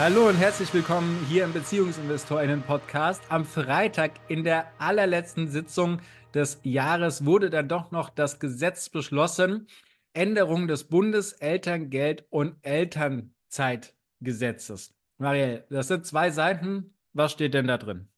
Hallo 0.00 0.28
und 0.28 0.36
herzlich 0.36 0.72
willkommen 0.72 1.26
hier 1.28 1.44
im 1.44 1.52
BeziehungsinvestorInnen-Podcast. 1.52 3.22
Am 3.28 3.44
Freitag 3.44 4.12
in 4.28 4.44
der 4.44 4.72
allerletzten 4.78 5.48
Sitzung 5.48 6.00
des 6.32 6.58
Jahres 6.62 7.26
wurde 7.26 7.50
dann 7.50 7.68
doch 7.68 7.90
noch 7.90 8.08
das 8.08 8.40
Gesetz 8.40 8.88
beschlossen. 8.88 9.68
Änderung 10.14 10.68
des 10.68 10.90
Bundeselterngeld- 10.90 12.24
und 12.30 12.56
Elternzeitgesetzes. 12.62 14.94
Marielle, 15.18 15.66
das 15.68 15.88
sind 15.88 16.06
zwei 16.06 16.30
Seiten. 16.30 16.94
Was 17.12 17.32
steht 17.32 17.52
denn 17.52 17.66
da 17.66 17.76
drin? 17.76 18.08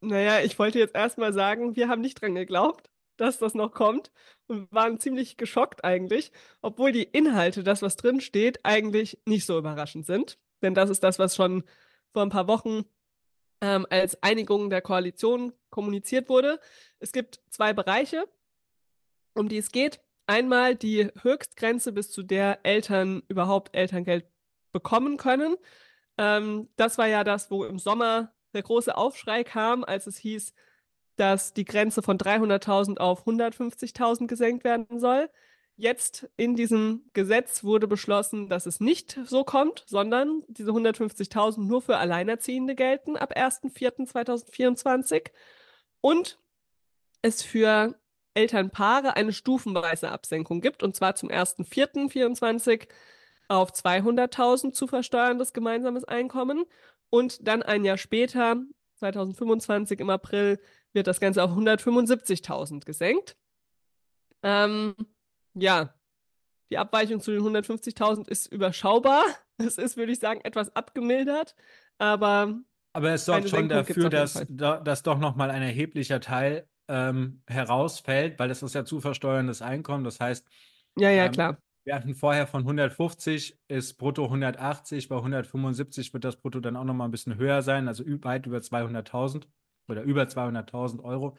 Naja, 0.00 0.40
ich 0.40 0.58
wollte 0.58 0.78
jetzt 0.78 0.94
erstmal 0.94 1.34
sagen, 1.34 1.76
wir 1.76 1.88
haben 1.88 2.00
nicht 2.00 2.22
dran 2.22 2.34
geglaubt, 2.34 2.88
dass 3.18 3.38
das 3.38 3.52
noch 3.52 3.72
kommt 3.72 4.10
und 4.46 4.72
waren 4.72 4.98
ziemlich 4.98 5.36
geschockt 5.36 5.84
eigentlich, 5.84 6.32
obwohl 6.62 6.90
die 6.90 7.02
Inhalte, 7.02 7.64
das 7.64 7.82
was 7.82 7.96
drin 7.96 8.22
steht, 8.22 8.64
eigentlich 8.64 9.18
nicht 9.26 9.44
so 9.44 9.58
überraschend 9.58 10.06
sind. 10.06 10.38
Denn 10.62 10.74
das 10.74 10.90
ist 10.90 11.02
das, 11.02 11.18
was 11.18 11.36
schon 11.36 11.64
vor 12.12 12.22
ein 12.22 12.30
paar 12.30 12.48
Wochen 12.48 12.84
ähm, 13.60 13.86
als 13.90 14.22
Einigung 14.22 14.70
der 14.70 14.82
Koalition 14.82 15.52
kommuniziert 15.70 16.28
wurde. 16.28 16.60
Es 16.98 17.12
gibt 17.12 17.40
zwei 17.50 17.72
Bereiche, 17.72 18.26
um 19.34 19.48
die 19.48 19.58
es 19.58 19.70
geht. 19.70 20.00
Einmal 20.26 20.76
die 20.76 21.10
Höchstgrenze, 21.22 21.92
bis 21.92 22.10
zu 22.10 22.22
der 22.22 22.60
Eltern 22.62 23.22
überhaupt 23.28 23.74
Elterngeld 23.74 24.26
bekommen 24.72 25.16
können. 25.16 25.56
Ähm, 26.18 26.68
das 26.76 26.98
war 26.98 27.06
ja 27.06 27.24
das, 27.24 27.50
wo 27.50 27.64
im 27.64 27.78
Sommer 27.78 28.32
der 28.54 28.62
große 28.62 28.96
Aufschrei 28.96 29.44
kam, 29.44 29.84
als 29.84 30.06
es 30.06 30.16
hieß, 30.18 30.52
dass 31.16 31.52
die 31.52 31.64
Grenze 31.64 32.02
von 32.02 32.18
300.000 32.18 32.98
auf 32.98 33.26
150.000 33.26 34.26
gesenkt 34.26 34.64
werden 34.64 34.98
soll. 34.98 35.28
Jetzt 35.80 36.28
in 36.36 36.56
diesem 36.56 37.08
Gesetz 37.14 37.64
wurde 37.64 37.88
beschlossen, 37.88 38.50
dass 38.50 38.66
es 38.66 38.80
nicht 38.80 39.18
so 39.24 39.44
kommt, 39.44 39.82
sondern 39.86 40.42
diese 40.46 40.72
150.000 40.72 41.60
nur 41.60 41.80
für 41.80 41.96
Alleinerziehende 41.96 42.74
gelten 42.74 43.16
ab 43.16 43.34
1.4.2024 43.34 45.30
und 46.02 46.38
es 47.22 47.42
für 47.42 47.98
Elternpaare 48.34 49.16
eine 49.16 49.32
stufenweise 49.32 50.10
Absenkung 50.10 50.60
gibt, 50.60 50.82
und 50.82 50.94
zwar 50.94 51.14
zum 51.14 51.30
1.4.24 51.30 52.86
auf 53.48 53.70
200.000 53.72 54.72
zu 54.72 54.86
versteuerndes 54.86 55.54
gemeinsames 55.54 56.04
Einkommen 56.04 56.66
und 57.08 57.48
dann 57.48 57.62
ein 57.62 57.86
Jahr 57.86 57.96
später, 57.96 58.56
2025 58.96 59.98
im 60.00 60.10
April, 60.10 60.60
wird 60.92 61.06
das 61.06 61.20
Ganze 61.20 61.42
auf 61.42 61.52
175.000 61.52 62.84
gesenkt. 62.84 63.38
Ähm, 64.42 64.94
ja, 65.54 65.94
die 66.70 66.78
Abweichung 66.78 67.20
zu 67.20 67.32
den 67.32 67.42
150.000 67.42 68.28
ist 68.28 68.46
überschaubar. 68.46 69.24
Es 69.58 69.76
ist, 69.76 69.98
würde 69.98 70.12
ich 70.12 70.18
sagen, 70.20 70.40
etwas 70.42 70.74
abgemildert, 70.74 71.54
aber. 71.98 72.58
Aber 72.94 73.10
es 73.10 73.26
sorgt 73.26 73.50
schon 73.50 73.68
dafür, 73.68 74.08
dass, 74.08 74.42
dass 74.48 75.02
doch 75.02 75.18
nochmal 75.18 75.50
ein 75.50 75.60
erheblicher 75.60 76.20
Teil 76.20 76.66
ähm, 76.88 77.42
herausfällt, 77.46 78.38
weil 78.38 78.48
das 78.48 78.62
ist 78.62 78.74
ja 78.74 78.86
zu 78.86 79.00
versteuerndes 79.00 79.60
Einkommen. 79.60 80.02
Das 80.02 80.18
heißt, 80.18 80.46
ja, 80.96 81.10
ja, 81.10 81.26
ähm, 81.26 81.32
klar. 81.32 81.58
Wir 81.84 81.94
hatten 81.94 82.14
vorher 82.14 82.46
von 82.46 82.62
150 82.62 83.58
ist 83.68 83.94
brutto 83.94 84.24
180, 84.24 85.08
bei 85.08 85.16
175 85.16 86.12
wird 86.12 86.24
das 86.24 86.36
brutto 86.36 86.60
dann 86.60 86.76
auch 86.76 86.84
nochmal 86.84 87.08
ein 87.08 87.10
bisschen 87.10 87.36
höher 87.36 87.62
sein, 87.62 87.88
also 87.88 88.04
weit 88.06 88.46
über 88.46 88.58
200.000 88.58 89.44
oder 89.88 90.02
über 90.02 90.22
200.000 90.22 91.02
Euro 91.02 91.36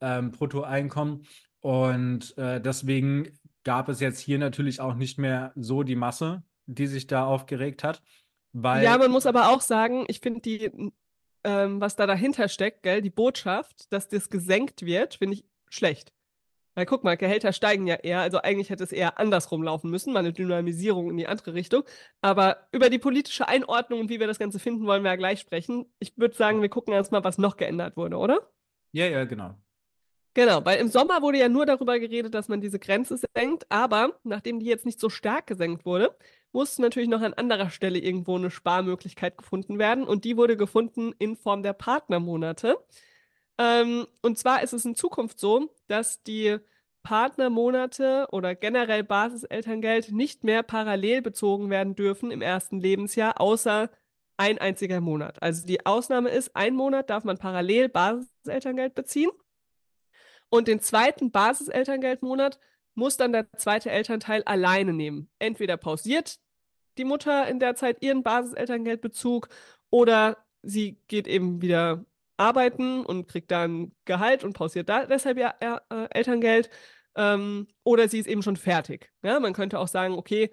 ähm, 0.00 0.30
Bruttoeinkommen. 0.30 1.26
Und 1.60 2.36
äh, 2.38 2.60
deswegen 2.60 3.38
gab 3.64 3.88
es 3.88 4.00
jetzt 4.00 4.20
hier 4.20 4.38
natürlich 4.38 4.80
auch 4.80 4.94
nicht 4.94 5.18
mehr 5.18 5.52
so 5.56 5.82
die 5.82 5.96
Masse, 5.96 6.42
die 6.66 6.86
sich 6.86 7.06
da 7.06 7.24
aufgeregt 7.26 7.84
hat. 7.84 8.02
Weil 8.52 8.84
ja, 8.84 8.96
man 8.98 9.10
muss 9.10 9.26
aber 9.26 9.50
auch 9.50 9.60
sagen, 9.60 10.04
ich 10.08 10.20
finde 10.20 10.40
die, 10.40 10.92
ähm, 11.44 11.80
was 11.80 11.96
da 11.96 12.06
dahinter 12.06 12.48
steckt, 12.48 12.82
gell, 12.82 13.00
die 13.00 13.10
Botschaft, 13.10 13.92
dass 13.92 14.08
das 14.08 14.28
gesenkt 14.28 14.84
wird, 14.84 15.14
finde 15.14 15.36
ich 15.36 15.44
schlecht. 15.68 16.12
Weil 16.74 16.86
guck 16.86 17.04
mal, 17.04 17.16
Gehälter 17.16 17.52
steigen 17.52 17.86
ja 17.86 17.96
eher, 17.96 18.20
also 18.20 18.38
eigentlich 18.38 18.70
hätte 18.70 18.84
es 18.84 18.92
eher 18.92 19.18
andersrum 19.18 19.62
laufen 19.62 19.90
müssen, 19.90 20.12
mal 20.12 20.20
eine 20.20 20.32
Dynamisierung 20.32 21.10
in 21.10 21.18
die 21.18 21.26
andere 21.26 21.52
Richtung. 21.52 21.82
Aber 22.22 22.66
über 22.72 22.88
die 22.88 22.98
politische 22.98 23.46
Einordnung 23.46 24.00
und 24.00 24.08
wie 24.08 24.20
wir 24.20 24.26
das 24.26 24.38
Ganze 24.38 24.58
finden, 24.58 24.86
wollen 24.86 25.02
wir 25.02 25.10
ja 25.10 25.16
gleich 25.16 25.40
sprechen. 25.40 25.86
Ich 25.98 26.16
würde 26.16 26.34
sagen, 26.34 26.62
wir 26.62 26.70
gucken 26.70 26.94
erstmal, 26.94 27.24
was 27.24 27.36
noch 27.36 27.58
geändert 27.58 27.96
wurde, 27.96 28.16
oder? 28.16 28.40
Ja, 28.92 29.06
ja, 29.06 29.24
genau. 29.24 29.54
Genau, 30.34 30.64
weil 30.64 30.80
im 30.80 30.88
Sommer 30.88 31.20
wurde 31.20 31.38
ja 31.38 31.48
nur 31.48 31.66
darüber 31.66 31.98
geredet, 31.98 32.34
dass 32.34 32.48
man 32.48 32.60
diese 32.62 32.78
Grenze 32.78 33.18
senkt, 33.36 33.66
aber 33.70 34.18
nachdem 34.24 34.60
die 34.60 34.66
jetzt 34.66 34.86
nicht 34.86 34.98
so 34.98 35.10
stark 35.10 35.46
gesenkt 35.46 35.84
wurde, 35.84 36.16
musste 36.52 36.80
natürlich 36.80 37.08
noch 37.10 37.20
an 37.20 37.34
anderer 37.34 37.68
Stelle 37.70 37.98
irgendwo 37.98 38.36
eine 38.36 38.50
Sparmöglichkeit 38.50 39.36
gefunden 39.36 39.78
werden 39.78 40.04
und 40.04 40.24
die 40.24 40.36
wurde 40.38 40.56
gefunden 40.56 41.12
in 41.18 41.36
Form 41.36 41.62
der 41.62 41.74
Partnermonate. 41.74 42.78
Ähm, 43.58 44.06
und 44.22 44.38
zwar 44.38 44.62
ist 44.62 44.72
es 44.72 44.84
in 44.86 44.94
Zukunft 44.94 45.38
so, 45.38 45.74
dass 45.88 46.22
die 46.22 46.58
Partnermonate 47.02 48.28
oder 48.32 48.54
generell 48.54 49.04
Basiselterngeld 49.04 50.12
nicht 50.12 50.44
mehr 50.44 50.62
parallel 50.62 51.20
bezogen 51.22 51.68
werden 51.70 51.94
dürfen 51.94 52.30
im 52.30 52.42
ersten 52.42 52.80
Lebensjahr, 52.80 53.40
außer 53.40 53.90
ein 54.38 54.58
einziger 54.58 55.00
Monat. 55.00 55.42
Also 55.42 55.66
die 55.66 55.84
Ausnahme 55.84 56.30
ist, 56.30 56.56
ein 56.56 56.74
Monat 56.74 57.10
darf 57.10 57.24
man 57.24 57.38
parallel 57.38 57.88
Basiselterngeld 57.90 58.94
beziehen 58.94 59.30
und 60.52 60.68
den 60.68 60.80
zweiten 60.80 61.30
Basiselterngeldmonat 61.30 62.58
muss 62.94 63.16
dann 63.16 63.32
der 63.32 63.50
zweite 63.56 63.90
Elternteil 63.90 64.42
alleine 64.42 64.92
nehmen. 64.92 65.30
Entweder 65.38 65.78
pausiert 65.78 66.36
die 66.98 67.06
Mutter 67.06 67.48
in 67.48 67.58
der 67.58 67.74
Zeit 67.74 68.02
ihren 68.02 68.22
Basiselterngeldbezug 68.22 69.48
oder 69.88 70.36
sie 70.60 70.98
geht 71.08 71.26
eben 71.26 71.62
wieder 71.62 72.04
arbeiten 72.36 73.02
und 73.02 73.28
kriegt 73.28 73.50
dann 73.50 73.92
Gehalt 74.04 74.44
und 74.44 74.52
pausiert 74.52 74.90
da 74.90 75.06
deshalb 75.06 75.38
ja 75.38 75.54
äh, 75.58 76.08
Elterngeld. 76.10 76.68
Ähm, 77.16 77.66
oder 77.82 78.06
sie 78.08 78.18
ist 78.18 78.26
eben 78.26 78.42
schon 78.42 78.56
fertig. 78.56 79.10
Ja, 79.22 79.40
man 79.40 79.54
könnte 79.54 79.78
auch 79.78 79.88
sagen, 79.88 80.14
okay, 80.18 80.50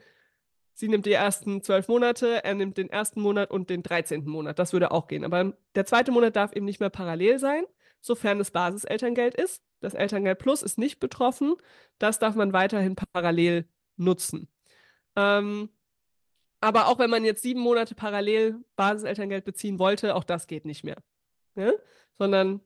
sie 0.76 0.88
nimmt 0.88 1.08
die 1.08 1.12
ersten 1.12 1.62
zwölf 1.62 1.90
Monate, 1.90 2.42
er 2.46 2.56
nimmt 2.56 2.78
den 2.78 2.90
ersten 2.90 3.20
Monat 3.20 3.52
und 3.52 3.70
den 3.70 3.84
dreizehnten 3.84 4.32
Monat. 4.32 4.60
Das 4.60 4.72
würde 4.72 4.92
auch 4.92 5.08
gehen. 5.08 5.26
Aber 5.26 5.58
der 5.76 5.86
zweite 5.86 6.14
Monat 6.14 6.38
darf 6.38 6.54
eben 6.54 6.66
nicht 6.66 6.80
mehr 6.80 6.90
parallel 6.90 7.38
sein, 7.38 7.66
sofern 8.02 8.40
es 8.40 8.52
Basiselterngeld 8.52 9.36
ist. 9.36 9.62
Das 9.82 9.94
Elterngeld 9.94 10.40
Plus 10.40 10.62
ist 10.62 10.78
nicht 10.78 11.00
betroffen. 11.00 11.56
Das 11.98 12.20
darf 12.20 12.36
man 12.36 12.54
weiterhin 12.54 12.96
parallel 12.96 13.68
nutzen. 13.96 14.50
Ähm, 15.16 15.70
aber 16.62 16.88
auch 16.88 17.00
wenn 17.00 17.10
man 17.10 17.24
jetzt 17.24 17.42
sieben 17.42 17.62
Monate 17.62 17.96
parallel 17.96 18.64
Basiselterngeld 18.76 19.46
beziehen 19.46 19.80
wollte, 19.80 20.16
auch 20.16 20.24
das 20.24 20.48
geht 20.48 20.66
nicht 20.66 20.84
mehr. 20.84 20.98
Ne? 21.56 21.74
Sondern 22.18 22.62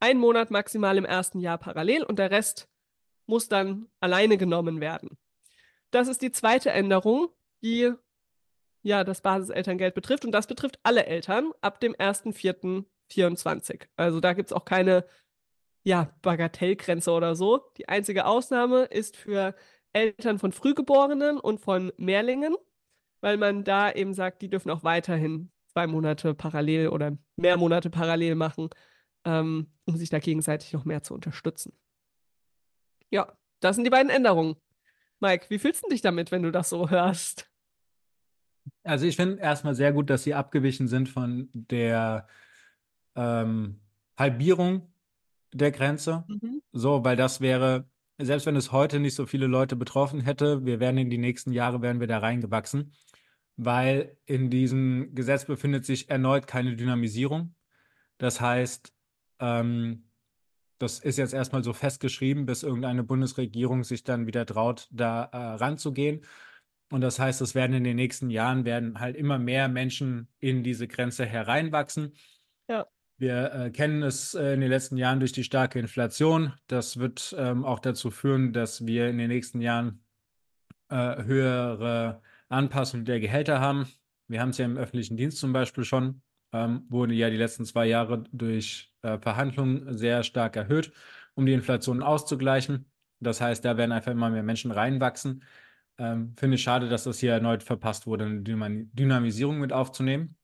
ein 0.00 0.18
Monat 0.18 0.50
maximal 0.50 0.96
im 0.96 1.04
ersten 1.04 1.40
Jahr 1.40 1.58
parallel 1.58 2.04
und 2.04 2.18
der 2.18 2.30
Rest 2.30 2.68
muss 3.26 3.48
dann 3.48 3.88
alleine 4.00 4.36
genommen 4.36 4.80
werden. 4.80 5.16
Das 5.90 6.08
ist 6.08 6.22
die 6.22 6.32
zweite 6.32 6.70
Änderung, 6.70 7.28
die 7.62 7.92
ja 8.82 9.04
das 9.04 9.20
Basiselterngeld 9.20 9.94
betrifft 9.94 10.24
und 10.24 10.32
das 10.32 10.46
betrifft 10.46 10.78
alle 10.82 11.06
Eltern 11.06 11.52
ab 11.60 11.80
dem 11.80 11.94
1.4.24. 13.16 13.86
Also 13.96 14.20
da 14.20 14.32
gibt 14.32 14.50
es 14.50 14.52
auch 14.52 14.64
keine 14.64 15.04
ja, 15.84 16.14
Bagatellgrenze 16.22 17.10
oder 17.10 17.34
so. 17.34 17.60
Die 17.76 17.88
einzige 17.88 18.26
Ausnahme 18.26 18.84
ist 18.84 19.16
für 19.16 19.54
Eltern 19.92 20.38
von 20.38 20.52
Frühgeborenen 20.52 21.38
und 21.38 21.60
von 21.60 21.92
Mehrlingen, 21.96 22.54
weil 23.20 23.36
man 23.36 23.64
da 23.64 23.92
eben 23.92 24.14
sagt, 24.14 24.42
die 24.42 24.48
dürfen 24.48 24.70
auch 24.70 24.84
weiterhin 24.84 25.50
zwei 25.72 25.86
Monate 25.86 26.34
parallel 26.34 26.88
oder 26.88 27.16
mehr 27.36 27.56
Monate 27.56 27.90
parallel 27.90 28.34
machen, 28.34 28.68
ähm, 29.24 29.72
um 29.84 29.96
sich 29.96 30.10
da 30.10 30.18
gegenseitig 30.18 30.72
noch 30.72 30.84
mehr 30.84 31.02
zu 31.02 31.14
unterstützen. 31.14 31.76
Ja, 33.10 33.32
das 33.60 33.76
sind 33.76 33.84
die 33.84 33.90
beiden 33.90 34.10
Änderungen. 34.10 34.56
Mike, 35.20 35.46
wie 35.50 35.58
fühlst 35.58 35.84
du 35.84 35.88
dich 35.88 36.00
damit, 36.00 36.32
wenn 36.32 36.42
du 36.42 36.50
das 36.50 36.68
so 36.68 36.90
hörst? 36.90 37.48
Also 38.84 39.06
ich 39.06 39.16
finde 39.16 39.40
erstmal 39.40 39.74
sehr 39.74 39.92
gut, 39.92 40.10
dass 40.10 40.24
sie 40.24 40.34
abgewichen 40.34 40.88
sind 40.88 41.08
von 41.08 41.48
der 41.52 42.26
ähm, 43.16 43.80
Halbierung 44.16 44.92
der 45.52 45.70
Grenze. 45.70 46.24
Mhm. 46.28 46.62
So, 46.72 47.04
weil 47.04 47.16
das 47.16 47.40
wäre, 47.40 47.88
selbst 48.18 48.46
wenn 48.46 48.56
es 48.56 48.72
heute 48.72 49.00
nicht 49.00 49.14
so 49.14 49.26
viele 49.26 49.46
Leute 49.46 49.76
betroffen 49.76 50.20
hätte, 50.20 50.64
wir 50.64 50.80
werden 50.80 50.98
in 50.98 51.10
die 51.10 51.18
nächsten 51.18 51.52
Jahre, 51.52 51.82
werden 51.82 52.00
wir 52.00 52.06
da 52.06 52.18
reingewachsen, 52.18 52.92
weil 53.56 54.16
in 54.24 54.50
diesem 54.50 55.14
Gesetz 55.14 55.44
befindet 55.44 55.84
sich 55.84 56.08
erneut 56.10 56.46
keine 56.46 56.76
Dynamisierung. 56.76 57.54
Das 58.18 58.40
heißt, 58.40 58.92
ähm, 59.40 60.04
das 60.78 60.98
ist 60.98 61.16
jetzt 61.16 61.32
erstmal 61.32 61.62
so 61.62 61.72
festgeschrieben, 61.72 62.44
bis 62.44 62.64
irgendeine 62.64 63.04
Bundesregierung 63.04 63.84
sich 63.84 64.02
dann 64.02 64.26
wieder 64.26 64.44
traut, 64.46 64.88
da 64.90 65.24
äh, 65.24 65.36
ranzugehen. 65.36 66.24
Und 66.90 67.00
das 67.02 67.18
heißt, 67.18 67.40
es 67.40 67.54
werden 67.54 67.74
in 67.74 67.84
den 67.84 67.96
nächsten 67.96 68.30
Jahren 68.30 68.64
werden 68.64 68.98
halt 68.98 69.16
immer 69.16 69.38
mehr 69.38 69.68
Menschen 69.68 70.28
in 70.40 70.62
diese 70.62 70.88
Grenze 70.88 71.24
hereinwachsen. 71.24 72.14
Ja. 72.68 72.86
Wir 73.22 73.54
äh, 73.54 73.70
kennen 73.70 74.02
es 74.02 74.34
äh, 74.34 74.54
in 74.54 74.60
den 74.60 74.68
letzten 74.68 74.96
Jahren 74.96 75.20
durch 75.20 75.30
die 75.30 75.44
starke 75.44 75.78
Inflation. 75.78 76.54
Das 76.66 76.96
wird 76.98 77.32
ähm, 77.38 77.64
auch 77.64 77.78
dazu 77.78 78.10
führen, 78.10 78.52
dass 78.52 78.84
wir 78.84 79.08
in 79.08 79.16
den 79.16 79.28
nächsten 79.28 79.60
Jahren 79.60 80.04
äh, 80.88 81.22
höhere 81.22 82.20
Anpassungen 82.48 83.06
der 83.06 83.20
Gehälter 83.20 83.60
haben. 83.60 83.86
Wir 84.26 84.40
haben 84.40 84.48
es 84.48 84.58
ja 84.58 84.64
im 84.64 84.76
öffentlichen 84.76 85.16
Dienst 85.16 85.38
zum 85.38 85.52
Beispiel 85.52 85.84
schon, 85.84 86.22
ähm, 86.52 86.84
wurde 86.88 87.14
ja 87.14 87.30
die 87.30 87.36
letzten 87.36 87.64
zwei 87.64 87.86
Jahre 87.86 88.24
durch 88.32 88.92
äh, 89.02 89.20
Verhandlungen 89.20 89.96
sehr 89.96 90.24
stark 90.24 90.56
erhöht, 90.56 90.92
um 91.34 91.46
die 91.46 91.52
Inflation 91.52 92.02
auszugleichen. 92.02 92.90
Das 93.20 93.40
heißt, 93.40 93.64
da 93.64 93.76
werden 93.76 93.92
einfach 93.92 94.10
immer 94.10 94.30
mehr 94.30 94.42
Menschen 94.42 94.72
reinwachsen. 94.72 95.44
Ähm, 95.96 96.34
Finde 96.36 96.56
ich 96.56 96.62
schade, 96.64 96.88
dass 96.88 97.04
das 97.04 97.20
hier 97.20 97.34
erneut 97.34 97.62
verpasst 97.62 98.04
wurde, 98.08 98.24
eine 98.24 98.42
Dynamisierung 98.42 99.60
mit 99.60 99.72
aufzunehmen. 99.72 100.34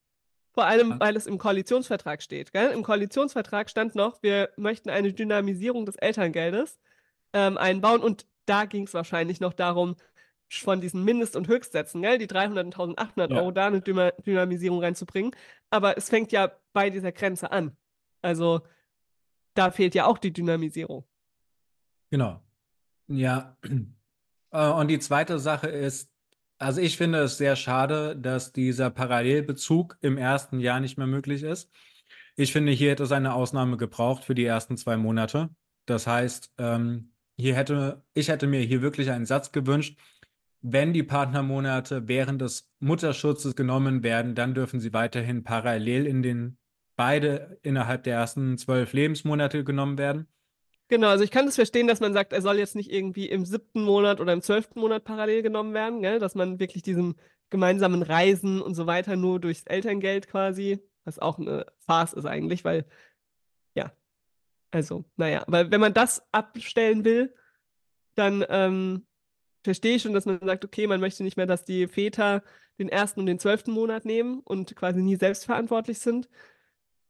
Vor 0.58 0.66
allem, 0.66 0.98
weil 0.98 1.14
es 1.14 1.28
im 1.28 1.38
Koalitionsvertrag 1.38 2.20
steht. 2.20 2.52
Gell? 2.52 2.72
Im 2.72 2.82
Koalitionsvertrag 2.82 3.70
stand 3.70 3.94
noch, 3.94 4.20
wir 4.24 4.50
möchten 4.56 4.90
eine 4.90 5.12
Dynamisierung 5.12 5.86
des 5.86 5.94
Elterngeldes 5.94 6.80
ähm, 7.32 7.56
einbauen. 7.56 8.00
Und 8.00 8.26
da 8.44 8.64
ging 8.64 8.82
es 8.82 8.92
wahrscheinlich 8.92 9.38
noch 9.38 9.52
darum, 9.52 9.94
von 10.50 10.80
diesen 10.80 11.04
Mindest- 11.04 11.36
und 11.36 11.46
Höchstsätzen, 11.46 12.02
gell? 12.02 12.18
die 12.18 12.26
300 12.26 12.66
und 12.66 12.76
1800 12.76 13.30
ja. 13.30 13.36
Euro, 13.36 13.52
da 13.52 13.68
eine 13.68 13.80
Dynamisierung 13.80 14.82
reinzubringen. 14.82 15.30
Aber 15.70 15.96
es 15.96 16.08
fängt 16.08 16.32
ja 16.32 16.50
bei 16.72 16.90
dieser 16.90 17.12
Grenze 17.12 17.52
an. 17.52 17.76
Also 18.20 18.62
da 19.54 19.70
fehlt 19.70 19.94
ja 19.94 20.06
auch 20.06 20.18
die 20.18 20.32
Dynamisierung. 20.32 21.04
Genau. 22.10 22.42
Ja. 23.06 23.56
Äh, 24.50 24.66
und 24.70 24.88
die 24.88 24.98
zweite 24.98 25.38
Sache 25.38 25.68
ist, 25.68 26.10
also 26.58 26.80
ich 26.80 26.96
finde 26.96 27.20
es 27.20 27.38
sehr 27.38 27.56
schade, 27.56 28.16
dass 28.16 28.52
dieser 28.52 28.90
Parallelbezug 28.90 29.96
im 30.00 30.18
ersten 30.18 30.60
Jahr 30.60 30.80
nicht 30.80 30.98
mehr 30.98 31.06
möglich 31.06 31.42
ist. 31.42 31.70
Ich 32.36 32.52
finde, 32.52 32.72
hier 32.72 32.90
hätte 32.90 33.04
es 33.04 33.12
eine 33.12 33.34
Ausnahme 33.34 33.76
gebraucht 33.76 34.24
für 34.24 34.34
die 34.34 34.44
ersten 34.44 34.76
zwei 34.76 34.96
Monate. 34.96 35.50
Das 35.86 36.06
heißt, 36.06 36.52
ähm, 36.58 37.12
hier 37.36 37.54
hätte, 37.54 38.04
ich 38.14 38.28
hätte 38.28 38.46
mir 38.46 38.60
hier 38.60 38.82
wirklich 38.82 39.10
einen 39.10 39.26
Satz 39.26 39.52
gewünscht, 39.52 39.98
wenn 40.60 40.92
die 40.92 41.04
Partnermonate 41.04 42.08
während 42.08 42.40
des 42.42 42.70
Mutterschutzes 42.80 43.54
genommen 43.54 44.02
werden, 44.02 44.34
dann 44.34 44.54
dürfen 44.54 44.80
sie 44.80 44.92
weiterhin 44.92 45.44
parallel 45.44 46.06
in 46.06 46.22
den 46.22 46.58
beide 46.96 47.58
innerhalb 47.62 48.02
der 48.02 48.16
ersten 48.16 48.58
zwölf 48.58 48.92
Lebensmonate 48.92 49.62
genommen 49.62 49.98
werden. 49.98 50.26
Genau, 50.88 51.08
also 51.08 51.22
ich 51.22 51.30
kann 51.30 51.44
das 51.44 51.56
verstehen, 51.56 51.86
dass 51.86 52.00
man 52.00 52.14
sagt, 52.14 52.32
er 52.32 52.40
soll 52.40 52.56
jetzt 52.56 52.74
nicht 52.74 52.90
irgendwie 52.90 53.28
im 53.28 53.44
siebten 53.44 53.82
Monat 53.84 54.20
oder 54.20 54.32
im 54.32 54.40
zwölften 54.40 54.80
Monat 54.80 55.04
parallel 55.04 55.42
genommen 55.42 55.74
werden, 55.74 56.00
gell? 56.00 56.18
dass 56.18 56.34
man 56.34 56.58
wirklich 56.58 56.82
diesem 56.82 57.16
gemeinsamen 57.50 58.02
Reisen 58.02 58.62
und 58.62 58.74
so 58.74 58.86
weiter 58.86 59.16
nur 59.16 59.38
durchs 59.38 59.64
Elterngeld 59.64 60.28
quasi, 60.28 60.80
was 61.04 61.18
auch 61.18 61.38
eine 61.38 61.66
Farce 61.80 62.14
ist 62.14 62.24
eigentlich, 62.24 62.64
weil, 62.64 62.86
ja, 63.74 63.92
also, 64.70 65.04
naja, 65.16 65.44
weil 65.46 65.70
wenn 65.70 65.80
man 65.80 65.94
das 65.94 66.22
abstellen 66.32 67.04
will, 67.04 67.34
dann 68.14 68.44
ähm, 68.48 69.06
verstehe 69.64 69.96
ich 69.96 70.02
schon, 70.02 70.14
dass 70.14 70.26
man 70.26 70.40
sagt, 70.42 70.64
okay, 70.64 70.86
man 70.86 71.00
möchte 71.00 71.22
nicht 71.22 71.36
mehr, 71.36 71.46
dass 71.46 71.64
die 71.64 71.86
Väter 71.88 72.42
den 72.78 72.88
ersten 72.88 73.20
und 73.20 73.26
den 73.26 73.38
zwölften 73.38 73.72
Monat 73.72 74.04
nehmen 74.04 74.40
und 74.40 74.74
quasi 74.76 75.02
nie 75.02 75.16
selbstverantwortlich 75.16 75.98
sind. 75.98 76.28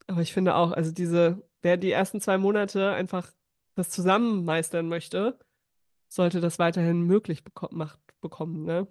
Aber 0.07 0.23
ich 0.23 0.33
finde 0.33 0.55
auch, 0.57 0.73
also 0.73 0.93
diese, 0.93 1.43
wer 1.63 1.77
die 1.77 1.93
ersten 1.93 2.21
zwei 2.21 2.39
Monate 2.39 2.93
einfach 2.93 3.31
das 3.79 3.91
zusammen 3.91 4.45
meistern 4.45 4.89
möchte, 4.89 5.39
sollte 6.09 6.41
das 6.41 6.59
weiterhin 6.59 7.03
möglich 7.03 7.45
beko 7.45 7.69
macht, 7.71 8.01
bekommen, 8.21 8.65
ne? 8.65 8.87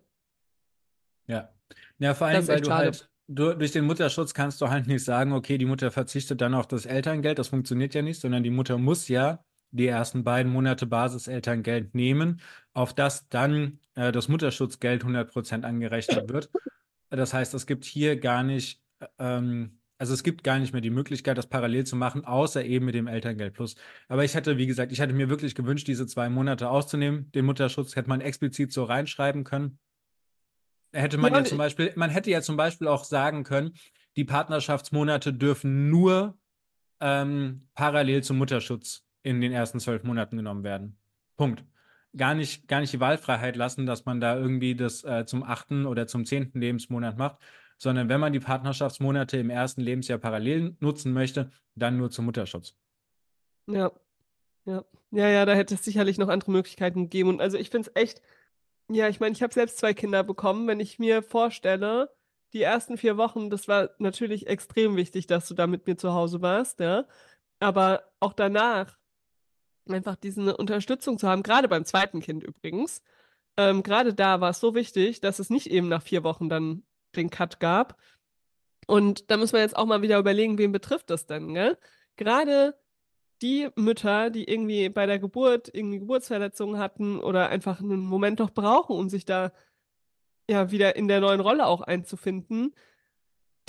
Ja. 1.27 1.53
Ja, 1.99 2.13
vor 2.13 2.27
allem, 2.27 2.47
weil 2.47 2.61
du 2.61 2.67
schade. 2.67 2.85
halt 2.85 3.09
du, 3.27 3.53
durch 3.53 3.71
den 3.71 3.85
Mutterschutz 3.85 4.33
kannst 4.33 4.61
du 4.61 4.69
halt 4.69 4.87
nicht 4.87 5.03
sagen, 5.03 5.33
okay, 5.33 5.57
die 5.57 5.65
Mutter 5.65 5.91
verzichtet 5.91 6.41
dann 6.41 6.53
auf 6.53 6.67
das 6.67 6.85
Elterngeld, 6.85 7.39
das 7.39 7.49
funktioniert 7.49 7.93
ja 7.93 8.01
nicht, 8.01 8.21
sondern 8.21 8.43
die 8.43 8.49
Mutter 8.49 8.77
muss 8.77 9.07
ja 9.07 9.43
die 9.71 9.87
ersten 9.87 10.23
beiden 10.23 10.51
Monate 10.51 10.85
Basiselterngeld 10.85 11.93
nehmen, 11.93 12.39
auf 12.73 12.93
das 12.93 13.27
dann 13.27 13.79
äh, 13.95 14.13
das 14.13 14.29
Mutterschutzgeld 14.29 15.03
100% 15.03 15.63
angerechnet 15.63 16.29
wird. 16.31 16.49
Das 17.09 17.33
heißt, 17.33 17.53
es 17.53 17.65
gibt 17.65 17.83
hier 17.83 18.17
gar 18.17 18.43
nicht, 18.43 18.81
ähm, 19.19 19.76
also 19.97 20.13
es 20.13 20.23
gibt 20.23 20.43
gar 20.43 20.59
nicht 20.59 20.73
mehr 20.73 20.81
die 20.81 20.89
Möglichkeit, 20.89 21.37
das 21.37 21.47
parallel 21.47 21.85
zu 21.85 21.95
machen, 21.95 22.23
außer 22.23 22.63
eben 22.63 22.85
mit 22.85 22.95
dem 22.95 23.07
Elterngeld 23.07 23.53
Plus. 23.53 23.75
Aber 24.07 24.23
ich 24.23 24.35
hätte, 24.35 24.57
wie 24.57 24.67
gesagt, 24.67 24.91
ich 24.91 24.99
hätte 24.99 25.13
mir 25.13 25.29
wirklich 25.29 25.55
gewünscht, 25.55 25.87
diese 25.87 26.05
zwei 26.05 26.29
Monate 26.29 26.69
auszunehmen. 26.69 27.31
Den 27.31 27.45
Mutterschutz 27.45 27.95
hätte 27.95 28.09
man 28.09 28.21
explizit 28.21 28.71
so 28.71 28.83
reinschreiben 28.83 29.43
können. 29.43 29.79
Hätte 30.93 31.17
man 31.17 31.33
ja, 31.33 31.39
ja 31.39 31.45
zum 31.45 31.57
Beispiel, 31.57 31.91
man 31.95 32.09
hätte 32.09 32.29
ja 32.29 32.41
zum 32.41 32.57
Beispiel 32.57 32.87
auch 32.87 33.03
sagen 33.03 33.43
können, 33.43 33.73
die 34.15 34.23
Partnerschaftsmonate 34.23 35.33
dürfen 35.33 35.89
nur 35.89 36.37
ähm, 36.99 37.67
parallel 37.73 38.23
zum 38.23 38.37
Mutterschutz 38.37 39.03
in 39.23 39.41
den 39.41 39.51
ersten 39.51 39.79
zwölf 39.79 40.03
Monaten 40.03 40.37
genommen 40.37 40.63
werden. 40.63 40.97
Punkt. 41.35 41.63
Gar 42.15 42.33
nicht, 42.33 42.67
gar 42.67 42.79
nicht 42.79 42.93
die 42.93 42.99
Wahlfreiheit 42.99 43.55
lassen, 43.55 43.85
dass 43.85 44.05
man 44.05 44.19
da 44.19 44.37
irgendwie 44.37 44.75
das 44.75 45.03
äh, 45.03 45.25
zum 45.25 45.43
achten 45.43 45.85
oder 45.85 46.07
zum 46.07 46.25
zehnten 46.25 46.61
Lebensmonat 46.61 47.17
macht, 47.17 47.37
sondern 47.77 48.09
wenn 48.09 48.19
man 48.19 48.33
die 48.33 48.39
Partnerschaftsmonate 48.39 49.37
im 49.37 49.49
ersten 49.49 49.81
Lebensjahr 49.81 50.17
parallel 50.17 50.75
nutzen 50.79 51.13
möchte, 51.13 51.51
dann 51.75 51.97
nur 51.97 52.09
zum 52.09 52.25
Mutterschutz. 52.25 52.75
Ja, 53.67 53.91
ja, 54.65 54.83
ja, 55.11 55.29
ja, 55.29 55.45
da 55.45 55.53
hätte 55.53 55.75
es 55.75 55.83
sicherlich 55.83 56.17
noch 56.17 56.29
andere 56.29 56.51
Möglichkeiten 56.51 57.03
gegeben. 57.03 57.29
Und 57.29 57.41
also 57.41 57.57
ich 57.57 57.69
finde 57.69 57.89
es 57.89 58.01
echt, 58.01 58.21
ja, 58.89 59.07
ich 59.07 59.19
meine, 59.19 59.33
ich 59.33 59.43
habe 59.43 59.53
selbst 59.53 59.77
zwei 59.77 59.93
Kinder 59.93 60.23
bekommen. 60.23 60.67
Wenn 60.67 60.79
ich 60.79 60.99
mir 60.99 61.23
vorstelle, 61.23 62.09
die 62.53 62.61
ersten 62.61 62.97
vier 62.97 63.17
Wochen, 63.17 63.49
das 63.49 63.67
war 63.67 63.91
natürlich 63.99 64.47
extrem 64.47 64.95
wichtig, 64.95 65.27
dass 65.27 65.47
du 65.47 65.53
da 65.53 65.67
mit 65.67 65.87
mir 65.87 65.97
zu 65.97 66.13
Hause 66.13 66.41
warst, 66.41 66.79
ja. 66.79 67.05
Aber 67.59 68.03
auch 68.19 68.33
danach 68.33 68.97
einfach 69.89 70.15
diese 70.15 70.57
Unterstützung 70.57 71.17
zu 71.17 71.27
haben, 71.27 71.43
gerade 71.43 71.67
beim 71.67 71.85
zweiten 71.85 72.19
Kind 72.21 72.43
übrigens. 72.43 73.01
Ähm, 73.57 73.83
gerade 73.83 74.13
da 74.13 74.41
war 74.41 74.51
es 74.51 74.59
so 74.59 74.75
wichtig, 74.75 75.21
dass 75.21 75.39
es 75.39 75.49
nicht 75.49 75.67
eben 75.67 75.87
nach 75.89 76.03
vier 76.03 76.23
Wochen 76.23 76.49
dann 76.49 76.83
den 77.17 77.29
Cut 77.29 77.59
gab. 77.59 77.97
Und 78.87 79.29
da 79.31 79.37
muss 79.37 79.51
man 79.51 79.61
jetzt 79.61 79.75
auch 79.75 79.85
mal 79.85 80.01
wieder 80.01 80.17
überlegen, 80.17 80.57
wen 80.57 80.71
betrifft 80.71 81.09
das 81.09 81.25
denn, 81.25 81.53
gell? 81.53 81.77
Gerade 82.15 82.75
die 83.41 83.69
Mütter, 83.75 84.29
die 84.29 84.45
irgendwie 84.45 84.89
bei 84.89 85.05
der 85.05 85.19
Geburt 85.19 85.69
irgendwie 85.73 85.99
Geburtsverletzungen 85.99 86.79
hatten 86.79 87.19
oder 87.19 87.49
einfach 87.49 87.79
einen 87.79 87.99
Moment 87.99 88.39
doch 88.39 88.49
brauchen, 88.49 88.95
um 88.95 89.09
sich 89.09 89.25
da 89.25 89.51
ja 90.49 90.71
wieder 90.71 90.95
in 90.95 91.07
der 91.07 91.19
neuen 91.21 91.41
Rolle 91.41 91.67
auch 91.67 91.81
einzufinden, 91.81 92.73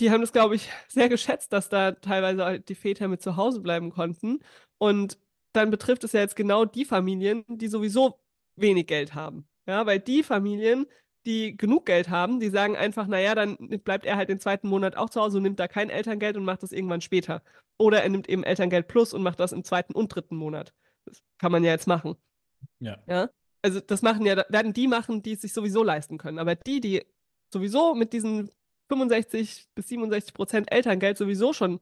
die 0.01 0.11
haben 0.11 0.21
das, 0.21 0.33
glaube 0.33 0.55
ich, 0.55 0.71
sehr 0.89 1.09
geschätzt, 1.09 1.53
dass 1.53 1.69
da 1.69 1.93
teilweise 1.93 2.61
die 2.61 2.75
Väter 2.75 3.09
mit 3.09 3.23
zu 3.23 3.37
Hause 3.37 3.61
bleiben 3.61 3.91
konnten. 3.91 4.41
Und 4.79 5.19
dann 5.53 5.71
betrifft 5.71 6.05
es 6.05 6.13
ja 6.13 6.21
jetzt 6.21 6.37
genau 6.37 6.65
die 6.65 6.85
Familien, 6.85 7.45
die 7.49 7.69
sowieso 7.69 8.21
wenig 8.57 8.87
Geld 8.87 9.15
haben. 9.15 9.49
Ja, 9.67 9.87
weil 9.87 10.01
die 10.01 10.23
Familien, 10.23 10.87
die 11.29 11.57
genug 11.57 11.85
Geld 11.85 12.09
haben, 12.09 12.41
die 12.41 12.49
sagen 12.49 12.75
einfach, 12.75 13.07
naja, 13.07 13.35
dann 13.35 13.57
bleibt 13.85 14.07
er 14.07 14.17
halt 14.17 14.31
den 14.31 14.41
zweiten 14.41 14.67
Monat 14.67 14.97
auch 14.97 15.11
zu 15.11 15.21
Hause 15.21 15.37
und 15.37 15.43
nimmt 15.43 15.61
da 15.61 15.69
kein 15.69 15.91
Elterngeld 15.91 16.39
und 16.39 16.45
macht 16.45 16.63
das 16.63 16.73
irgendwann 16.73 17.03
später. 17.03 17.43
Oder 17.77 18.03
er 18.03 18.09
nimmt 18.09 18.29
eben 18.29 18.45
Elterngeld 18.45 18.89
plus 18.89 19.13
und 19.13 19.23
macht 19.23 19.39
das 19.39 19.53
im 19.53 19.63
zweiten 19.63 19.93
und 19.93 20.09
dritten 20.09 20.37
Monat. 20.37 20.73
Das 21.05 21.23
kann 21.37 21.53
man 21.53 21.63
ja 21.63 21.71
jetzt 21.71 21.87
machen. 21.87 22.17
Ja. 22.81 22.99
Ja. 23.07 23.29
Also 23.61 23.81
das 23.81 24.01
machen 24.01 24.25
ja, 24.25 24.43
werden 24.49 24.73
die 24.73 24.89
machen, 24.89 25.23
die 25.23 25.33
es 25.33 25.43
sich 25.43 25.53
sowieso 25.53 25.83
leisten 25.83 26.17
können. 26.17 26.39
Aber 26.39 26.55
die, 26.55 26.81
die 26.81 27.05
sowieso 27.53 27.95
mit 27.95 28.15
diesen 28.15 28.51
65 28.89 29.69
bis 29.75 29.89
67 29.89 30.33
Prozent 30.33 30.73
Elterngeld 30.73 31.19
sowieso 31.19 31.53
schon 31.53 31.79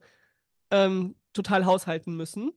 ähm, 0.71 1.15
total 1.31 1.65
haushalten 1.65 2.17
müssen, 2.17 2.51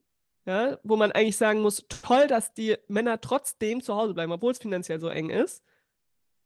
ja, 0.44 0.78
wo 0.82 0.96
man 0.96 1.12
eigentlich 1.12 1.36
sagen 1.36 1.60
muss, 1.60 1.86
toll, 1.88 2.26
dass 2.26 2.52
die 2.52 2.76
Männer 2.88 3.20
trotzdem 3.20 3.80
zu 3.80 3.94
Hause 3.94 4.14
bleiben, 4.14 4.32
obwohl 4.32 4.50
es 4.50 4.58
finanziell 4.58 4.98
so 4.98 5.08
eng 5.08 5.30
ist. 5.30 5.62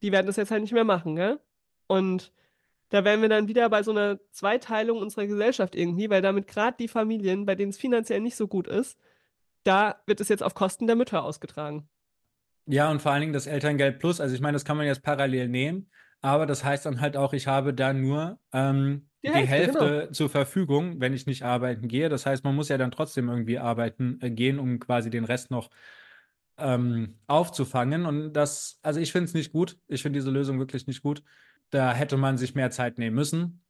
Die 0.04 0.12
werden 0.12 0.26
das 0.26 0.36
jetzt 0.36 0.50
halt 0.50 0.60
nicht 0.60 0.74
mehr 0.74 0.84
machen, 0.84 1.16
gell? 1.16 1.40
Und 1.86 2.30
da 2.90 3.04
wären 3.06 3.22
wir 3.22 3.30
dann 3.30 3.48
wieder 3.48 3.70
bei 3.70 3.82
so 3.82 3.90
einer 3.90 4.20
Zweiteilung 4.32 4.98
unserer 4.98 5.26
Gesellschaft 5.26 5.74
irgendwie, 5.74 6.10
weil 6.10 6.20
damit 6.20 6.46
gerade 6.46 6.76
die 6.78 6.88
Familien, 6.88 7.46
bei 7.46 7.54
denen 7.54 7.70
es 7.70 7.78
finanziell 7.78 8.20
nicht 8.20 8.36
so 8.36 8.46
gut 8.46 8.68
ist, 8.68 8.98
da 9.62 10.02
wird 10.04 10.20
es 10.20 10.28
jetzt 10.28 10.42
auf 10.42 10.54
Kosten 10.54 10.86
der 10.86 10.94
Mütter 10.94 11.24
ausgetragen. 11.24 11.88
Ja, 12.66 12.90
und 12.90 13.00
vor 13.00 13.12
allen 13.12 13.22
Dingen 13.22 13.32
das 13.32 13.46
Elterngeld 13.46 13.98
Plus, 13.98 14.20
also 14.20 14.34
ich 14.34 14.42
meine, 14.42 14.56
das 14.56 14.66
kann 14.66 14.76
man 14.76 14.84
jetzt 14.84 15.02
parallel 15.02 15.48
nehmen, 15.48 15.90
aber 16.20 16.44
das 16.44 16.64
heißt 16.64 16.84
dann 16.84 17.00
halt 17.00 17.16
auch, 17.16 17.32
ich 17.32 17.46
habe 17.46 17.72
da 17.72 17.94
nur 17.94 18.38
ähm, 18.52 19.08
die, 19.22 19.28
die 19.28 19.34
Hälfte, 19.34 19.48
Hälfte 19.48 20.00
genau. 20.00 20.12
zur 20.12 20.28
Verfügung, 20.28 21.00
wenn 21.00 21.14
ich 21.14 21.26
nicht 21.26 21.44
arbeiten 21.44 21.88
gehe. 21.88 22.10
Das 22.10 22.26
heißt, 22.26 22.44
man 22.44 22.54
muss 22.54 22.68
ja 22.68 22.76
dann 22.76 22.90
trotzdem 22.90 23.30
irgendwie 23.30 23.58
arbeiten 23.58 24.18
äh, 24.20 24.30
gehen, 24.30 24.58
um 24.58 24.80
quasi 24.80 25.08
den 25.08 25.24
Rest 25.24 25.50
noch 25.50 25.70
ähm, 26.58 27.18
aufzufangen. 27.26 28.06
Und 28.06 28.32
das, 28.32 28.78
also 28.82 29.00
ich 29.00 29.12
finde 29.12 29.26
es 29.26 29.34
nicht 29.34 29.52
gut. 29.52 29.78
Ich 29.88 30.02
finde 30.02 30.18
diese 30.18 30.30
Lösung 30.30 30.58
wirklich 30.58 30.86
nicht 30.86 31.02
gut. 31.02 31.22
Da 31.70 31.92
hätte 31.92 32.16
man 32.16 32.38
sich 32.38 32.54
mehr 32.54 32.70
Zeit 32.70 32.98
nehmen 32.98 33.16
müssen, 33.16 33.62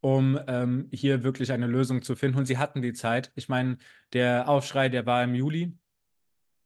um 0.00 0.38
ähm, 0.46 0.88
hier 0.92 1.22
wirklich 1.22 1.52
eine 1.52 1.66
Lösung 1.66 2.02
zu 2.02 2.16
finden. 2.16 2.38
Und 2.38 2.46
sie 2.46 2.58
hatten 2.58 2.82
die 2.82 2.92
Zeit. 2.92 3.32
Ich 3.34 3.48
meine, 3.48 3.78
der 4.12 4.48
Aufschrei, 4.48 4.88
der 4.88 5.06
war 5.06 5.24
im 5.24 5.34
Juli. 5.34 5.76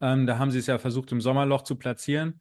Ähm, 0.00 0.26
da 0.26 0.38
haben 0.38 0.50
sie 0.50 0.58
es 0.58 0.66
ja 0.66 0.78
versucht, 0.78 1.12
im 1.12 1.20
Sommerloch 1.20 1.62
zu 1.62 1.76
platzieren. 1.76 2.40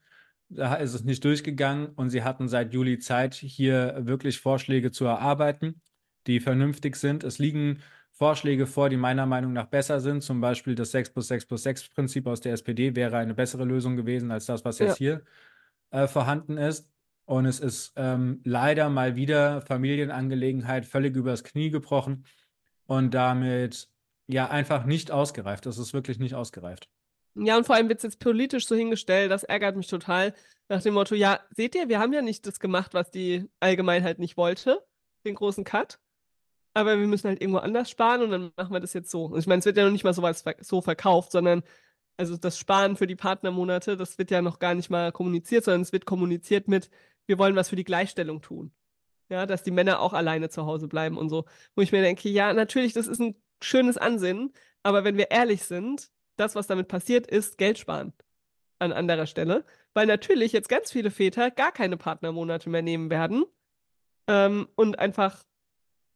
Da 0.49 0.75
ist 0.75 0.93
es 0.93 1.03
nicht 1.03 1.23
durchgegangen 1.23 1.87
und 1.95 2.09
sie 2.09 2.23
hatten 2.23 2.47
seit 2.47 2.73
Juli 2.73 2.99
Zeit, 2.99 3.33
hier 3.33 3.95
wirklich 4.01 4.39
Vorschläge 4.39 4.91
zu 4.91 5.05
erarbeiten, 5.05 5.81
die 6.27 6.39
vernünftig 6.39 6.95
sind. 6.95 7.23
Es 7.23 7.39
liegen 7.39 7.81
Vorschläge 8.13 8.67
vor, 8.67 8.89
die 8.89 8.97
meiner 8.97 9.25
Meinung 9.25 9.53
nach 9.53 9.65
besser 9.65 9.99
sind. 9.99 10.21
Zum 10.21 10.39
Beispiel 10.39 10.75
das 10.75 10.91
6 10.91 11.09
plus 11.09 11.27
6 11.27 11.45
plus 11.45 11.63
6 11.63 11.89
Prinzip 11.89 12.27
aus 12.27 12.41
der 12.41 12.53
SPD 12.53 12.95
wäre 12.95 13.17
eine 13.17 13.33
bessere 13.33 13.65
Lösung 13.65 13.95
gewesen 13.95 14.31
als 14.31 14.45
das, 14.45 14.63
was 14.63 14.79
jetzt 14.79 14.99
ja. 14.99 15.17
hier 15.17 15.21
äh, 15.91 16.07
vorhanden 16.07 16.57
ist. 16.57 16.87
Und 17.25 17.45
es 17.45 17.59
ist 17.59 17.93
ähm, 17.95 18.41
leider 18.43 18.89
mal 18.89 19.15
wieder 19.15 19.61
Familienangelegenheit 19.61 20.85
völlig 20.85 21.15
übers 21.15 21.43
Knie 21.43 21.71
gebrochen 21.71 22.25
und 22.85 23.13
damit 23.13 23.89
ja 24.27 24.49
einfach 24.49 24.85
nicht 24.85 25.09
ausgereift. 25.09 25.65
Das 25.65 25.77
ist 25.77 25.93
wirklich 25.93 26.19
nicht 26.19 26.35
ausgereift. 26.35 26.89
Ja, 27.35 27.57
und 27.57 27.65
vor 27.65 27.75
allem 27.75 27.89
wird 27.89 27.97
es 27.99 28.03
jetzt 28.03 28.19
politisch 28.19 28.67
so 28.67 28.75
hingestellt, 28.75 29.31
das 29.31 29.43
ärgert 29.43 29.75
mich 29.75 29.87
total, 29.87 30.33
nach 30.69 30.83
dem 30.83 30.93
Motto, 30.93 31.15
ja, 31.15 31.39
seht 31.55 31.75
ihr, 31.75 31.89
wir 31.89 31.99
haben 31.99 32.13
ja 32.13 32.21
nicht 32.21 32.45
das 32.45 32.59
gemacht, 32.59 32.93
was 32.93 33.09
die 33.09 33.49
Allgemeinheit 33.59 34.19
nicht 34.19 34.37
wollte, 34.37 34.83
den 35.25 35.35
großen 35.35 35.63
Cut, 35.63 35.99
aber 36.73 36.99
wir 36.99 37.07
müssen 37.07 37.27
halt 37.27 37.41
irgendwo 37.41 37.59
anders 37.59 37.89
sparen 37.89 38.21
und 38.21 38.31
dann 38.31 38.51
machen 38.55 38.73
wir 38.73 38.79
das 38.79 38.93
jetzt 38.93 39.11
so. 39.11 39.25
Und 39.25 39.39
ich 39.39 39.47
meine, 39.47 39.59
es 39.59 39.65
wird 39.65 39.77
ja 39.77 39.85
noch 39.85 39.91
nicht 39.91 40.03
mal 40.03 40.13
so, 40.13 40.27
so 40.61 40.81
verkauft, 40.81 41.31
sondern 41.31 41.63
also 42.17 42.37
das 42.37 42.57
Sparen 42.57 42.95
für 42.95 43.07
die 43.07 43.15
Partnermonate, 43.15 43.97
das 43.97 44.17
wird 44.17 44.31
ja 44.31 44.41
noch 44.41 44.59
gar 44.59 44.75
nicht 44.75 44.89
mal 44.89 45.11
kommuniziert, 45.11 45.63
sondern 45.63 45.81
es 45.81 45.93
wird 45.93 46.05
kommuniziert 46.05 46.67
mit, 46.67 46.89
wir 47.25 47.37
wollen 47.39 47.55
was 47.55 47.69
für 47.69 47.75
die 47.75 47.83
Gleichstellung 47.83 48.41
tun. 48.41 48.71
Ja, 49.29 49.45
dass 49.45 49.63
die 49.63 49.71
Männer 49.71 49.99
auch 49.99 50.13
alleine 50.13 50.49
zu 50.49 50.65
Hause 50.65 50.87
bleiben 50.87 51.17
und 51.17 51.29
so. 51.29 51.45
Wo 51.75 51.81
ich 51.81 51.91
mir 51.91 52.01
denke, 52.01 52.29
ja, 52.29 52.53
natürlich, 52.53 52.93
das 52.93 53.07
ist 53.07 53.19
ein 53.19 53.35
schönes 53.61 53.97
Ansinnen, 53.97 54.53
aber 54.83 55.03
wenn 55.03 55.17
wir 55.17 55.31
ehrlich 55.31 55.63
sind, 55.63 56.11
das, 56.35 56.55
was 56.55 56.67
damit 56.67 56.87
passiert, 56.87 57.27
ist 57.27 57.57
Geld 57.57 57.79
sparen 57.79 58.13
an 58.79 58.91
anderer 58.91 59.25
Stelle. 59.25 59.65
Weil 59.93 60.07
natürlich 60.07 60.51
jetzt 60.51 60.69
ganz 60.69 60.91
viele 60.91 61.11
Väter 61.11 61.51
gar 61.51 61.71
keine 61.71 61.97
Partnermonate 61.97 62.69
mehr 62.69 62.81
nehmen 62.81 63.09
werden. 63.09 63.45
Ähm, 64.27 64.67
und 64.75 64.99
einfach, 64.99 65.43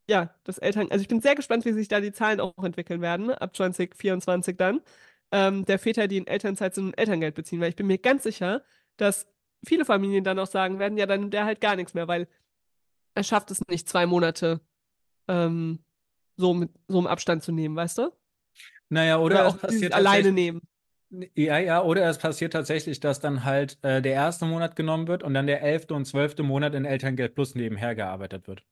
ja, 0.08 0.34
das 0.44 0.58
Eltern. 0.58 0.88
Also 0.90 1.02
ich 1.02 1.08
bin 1.08 1.22
sehr 1.22 1.36
gespannt, 1.36 1.66
wie 1.66 1.74
sich 1.74 1.88
da 1.88 2.00
die 2.00 2.12
Zahlen 2.12 2.40
auch 2.40 2.64
entwickeln 2.64 3.02
werden, 3.02 3.30
ab 3.32 3.56
2024 3.56 4.58
dann. 4.58 4.82
Ähm, 5.32 5.66
der 5.66 5.78
Väter, 5.78 6.08
die 6.08 6.18
in 6.18 6.28
Elternzeit 6.28 6.74
sind 6.74 6.86
und 6.86 6.98
Elterngeld 6.98 7.36
beziehen. 7.36 7.60
Weil 7.60 7.70
ich 7.70 7.76
bin 7.76 7.88
mir 7.88 7.98
ganz 7.98 8.24
sicher, 8.24 8.64
dass 8.96 9.28
viele 9.66 9.84
Familien 9.86 10.24
dann 10.24 10.40
auch 10.40 10.48
sagen 10.48 10.80
werden, 10.80 10.98
ja, 10.98 11.06
dann 11.06 11.22
nimmt 11.22 11.34
der 11.34 11.46
halt 11.46 11.60
gar 11.60 11.76
nichts 11.76 11.94
mehr, 11.94 12.08
weil 12.08 12.28
er 13.14 13.24
schafft 13.24 13.52
es 13.52 13.68
nicht, 13.68 13.90
zwei 13.90 14.06
Monate 14.06 14.62
ähm, 15.28 15.80
so 16.38 16.54
mit 16.54 16.72
so 16.88 17.00
einem 17.00 17.08
Abstand 17.08 17.44
zu 17.44 17.52
nehmen, 17.52 17.76
weißt 17.76 17.98
du? 17.98 18.12
Naja, 18.90 19.18
oder, 19.18 19.36
oder 19.36 19.48
auch 19.48 19.60
passiert 19.60 19.94
alleine 19.94 20.32
nehmen. 20.32 20.62
Ja, 21.36 21.58
ja, 21.58 21.82
oder 21.84 22.08
es 22.10 22.18
passiert 22.18 22.54
tatsächlich, 22.54 23.00
dass 23.00 23.20
dann 23.20 23.44
halt 23.44 23.78
äh, 23.82 24.02
der 24.02 24.14
erste 24.14 24.46
Monat 24.46 24.76
genommen 24.76 25.08
wird 25.08 25.24
und 25.24 25.34
dann 25.34 25.48
der 25.48 25.62
elfte 25.62 25.94
und 25.94 26.06
zwölfte 26.06 26.44
Monat 26.44 26.76
in 26.76 26.86
Elterngeld 26.86 27.34
Plus 27.34 27.56
nebenher 27.56 27.96
gearbeitet 27.96 28.48
wird. 28.48 28.64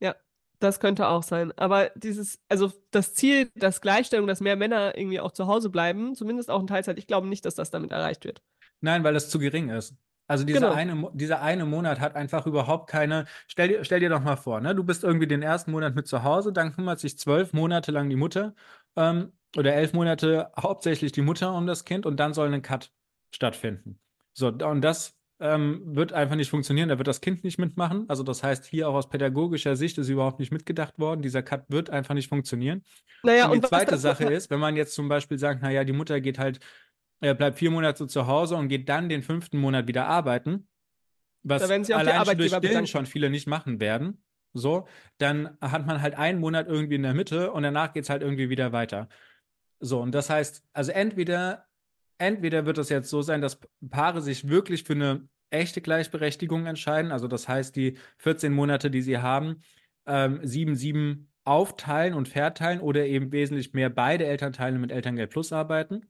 Ja, 0.00 0.16
das 0.64 0.80
könnte 0.80 1.08
auch 1.08 1.22
sein. 1.22 1.52
Aber 1.56 1.90
dieses, 1.94 2.40
also 2.48 2.72
das 2.90 3.14
Ziel, 3.14 3.50
dass 3.54 3.80
Gleichstellung, 3.80 4.26
dass 4.26 4.40
mehr 4.40 4.56
Männer 4.56 4.96
irgendwie 4.96 5.20
auch 5.20 5.32
zu 5.32 5.46
Hause 5.46 5.70
bleiben, 5.70 6.14
zumindest 6.14 6.50
auch 6.50 6.60
in 6.60 6.66
Teilzeit, 6.66 6.98
ich 6.98 7.06
glaube 7.06 7.28
nicht, 7.28 7.44
dass 7.44 7.54
das 7.54 7.70
damit 7.70 7.92
erreicht 7.92 8.24
wird. 8.24 8.42
Nein, 8.80 9.04
weil 9.04 9.14
das 9.14 9.30
zu 9.30 9.38
gering 9.38 9.68
ist. 9.68 9.94
Also 10.26 10.44
dieser, 10.44 10.60
genau. 10.60 10.72
eine, 10.72 11.10
dieser 11.12 11.42
eine 11.42 11.66
Monat 11.66 12.00
hat 12.00 12.16
einfach 12.16 12.46
überhaupt 12.46 12.88
keine. 12.88 13.26
Stell 13.46 13.68
dir, 13.68 13.84
stell 13.84 14.00
dir 14.00 14.08
doch 14.08 14.22
mal 14.22 14.36
vor, 14.36 14.60
ne? 14.60 14.74
du 14.74 14.82
bist 14.82 15.04
irgendwie 15.04 15.26
den 15.26 15.42
ersten 15.42 15.70
Monat 15.70 15.94
mit 15.94 16.06
zu 16.06 16.24
Hause, 16.24 16.52
dann 16.52 16.72
kümmert 16.74 16.98
sich 16.98 17.18
zwölf 17.18 17.52
Monate 17.52 17.92
lang 17.92 18.08
die 18.08 18.16
Mutter 18.16 18.54
ähm, 18.96 19.32
oder 19.56 19.74
elf 19.74 19.92
Monate 19.92 20.50
hauptsächlich 20.58 21.12
die 21.12 21.20
Mutter 21.20 21.54
um 21.54 21.66
das 21.66 21.84
Kind 21.84 22.06
und 22.06 22.18
dann 22.18 22.32
soll 22.32 22.52
ein 22.52 22.62
Cut 22.62 22.90
stattfinden. 23.32 24.00
So, 24.32 24.48
und 24.48 24.80
das 24.80 25.14
ähm, 25.44 25.82
wird 25.84 26.12
einfach 26.12 26.34
nicht 26.34 26.50
funktionieren, 26.50 26.88
da 26.88 26.98
wird 26.98 27.06
das 27.06 27.20
Kind 27.20 27.44
nicht 27.44 27.58
mitmachen. 27.58 28.06
Also 28.08 28.22
das 28.22 28.42
heißt, 28.42 28.64
hier 28.64 28.88
auch 28.88 28.94
aus 28.94 29.08
pädagogischer 29.08 29.76
Sicht 29.76 29.98
ist 29.98 30.08
überhaupt 30.08 30.40
nicht 30.40 30.50
mitgedacht 30.50 30.98
worden. 30.98 31.22
Dieser 31.22 31.42
Cut 31.42 31.66
wird 31.68 31.90
einfach 31.90 32.14
nicht 32.14 32.28
funktionieren. 32.28 32.82
Naja, 33.22 33.46
und 33.46 33.52
die 33.52 33.58
und 33.58 33.66
zweite 33.68 33.98
Sache 33.98 34.24
ist, 34.24 34.50
wenn 34.50 34.58
man 34.58 34.74
jetzt 34.74 34.94
zum 34.94 35.08
Beispiel 35.08 35.38
sagt, 35.38 35.62
naja, 35.62 35.84
die 35.84 35.92
Mutter 35.92 36.20
geht 36.20 36.38
halt 36.38 36.60
er 37.20 37.34
bleibt 37.34 37.58
vier 37.58 37.70
Monate 37.70 38.06
zu 38.06 38.26
Hause 38.26 38.56
und 38.56 38.68
geht 38.68 38.88
dann 38.88 39.08
den 39.08 39.22
fünften 39.22 39.58
Monat 39.58 39.86
wieder 39.86 40.06
arbeiten, 40.06 40.68
was 41.42 41.62
allein 41.62 41.84
schon 41.84 42.36
durch 42.36 42.52
Stillen 42.52 42.86
schon 42.86 43.06
viele 43.06 43.30
nicht 43.30 43.46
machen 43.46 43.80
werden. 43.80 44.22
So, 44.52 44.86
dann 45.18 45.56
hat 45.60 45.86
man 45.86 46.02
halt 46.02 46.14
einen 46.14 46.38
Monat 46.38 46.68
irgendwie 46.68 46.96
in 46.96 47.02
der 47.02 47.14
Mitte 47.14 47.50
und 47.52 47.62
danach 47.62 47.92
geht 47.92 48.04
es 48.04 48.10
halt 48.10 48.22
irgendwie 48.22 48.50
wieder 48.50 48.72
weiter. 48.72 49.08
So, 49.80 50.00
und 50.00 50.12
das 50.12 50.30
heißt, 50.30 50.64
also 50.72 50.92
entweder, 50.92 51.66
entweder 52.18 52.66
wird 52.66 52.78
es 52.78 52.88
jetzt 52.88 53.10
so 53.10 53.22
sein, 53.22 53.40
dass 53.40 53.58
Paare 53.90 54.20
sich 54.20 54.48
wirklich 54.48 54.84
für 54.84 54.92
eine 54.92 55.26
echte 55.50 55.80
Gleichberechtigung 55.80 56.66
entscheiden, 56.66 57.12
also 57.12 57.28
das 57.28 57.48
heißt, 57.48 57.76
die 57.76 57.98
14 58.18 58.52
Monate, 58.52 58.90
die 58.90 59.02
sie 59.02 59.18
haben, 59.18 59.62
ähm, 60.06 60.40
7, 60.42 60.76
7 60.76 61.30
aufteilen 61.44 62.14
und 62.14 62.28
verteilen 62.28 62.80
oder 62.80 63.06
eben 63.06 63.30
wesentlich 63.32 63.72
mehr 63.74 63.90
beide 63.90 64.26
Elternteile 64.26 64.78
mit 64.78 64.90
Elterngeld 64.90 65.30
Plus 65.30 65.52
arbeiten. 65.52 66.06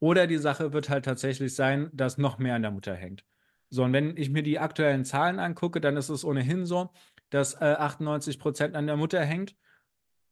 Oder 0.00 0.26
die 0.26 0.38
Sache 0.38 0.72
wird 0.72 0.90
halt 0.90 1.04
tatsächlich 1.04 1.54
sein, 1.54 1.88
dass 1.92 2.18
noch 2.18 2.38
mehr 2.38 2.56
an 2.56 2.62
der 2.62 2.72
Mutter 2.72 2.94
hängt. 2.94 3.24
So, 3.70 3.84
und 3.84 3.92
wenn 3.92 4.16
ich 4.16 4.30
mir 4.30 4.42
die 4.42 4.58
aktuellen 4.58 5.04
Zahlen 5.04 5.38
angucke, 5.38 5.80
dann 5.80 5.96
ist 5.96 6.08
es 6.08 6.24
ohnehin 6.24 6.66
so, 6.66 6.90
dass 7.30 7.54
äh, 7.54 7.76
98 7.78 8.38
Prozent 8.38 8.76
an 8.76 8.86
der 8.86 8.96
Mutter 8.96 9.24
hängt. 9.24 9.56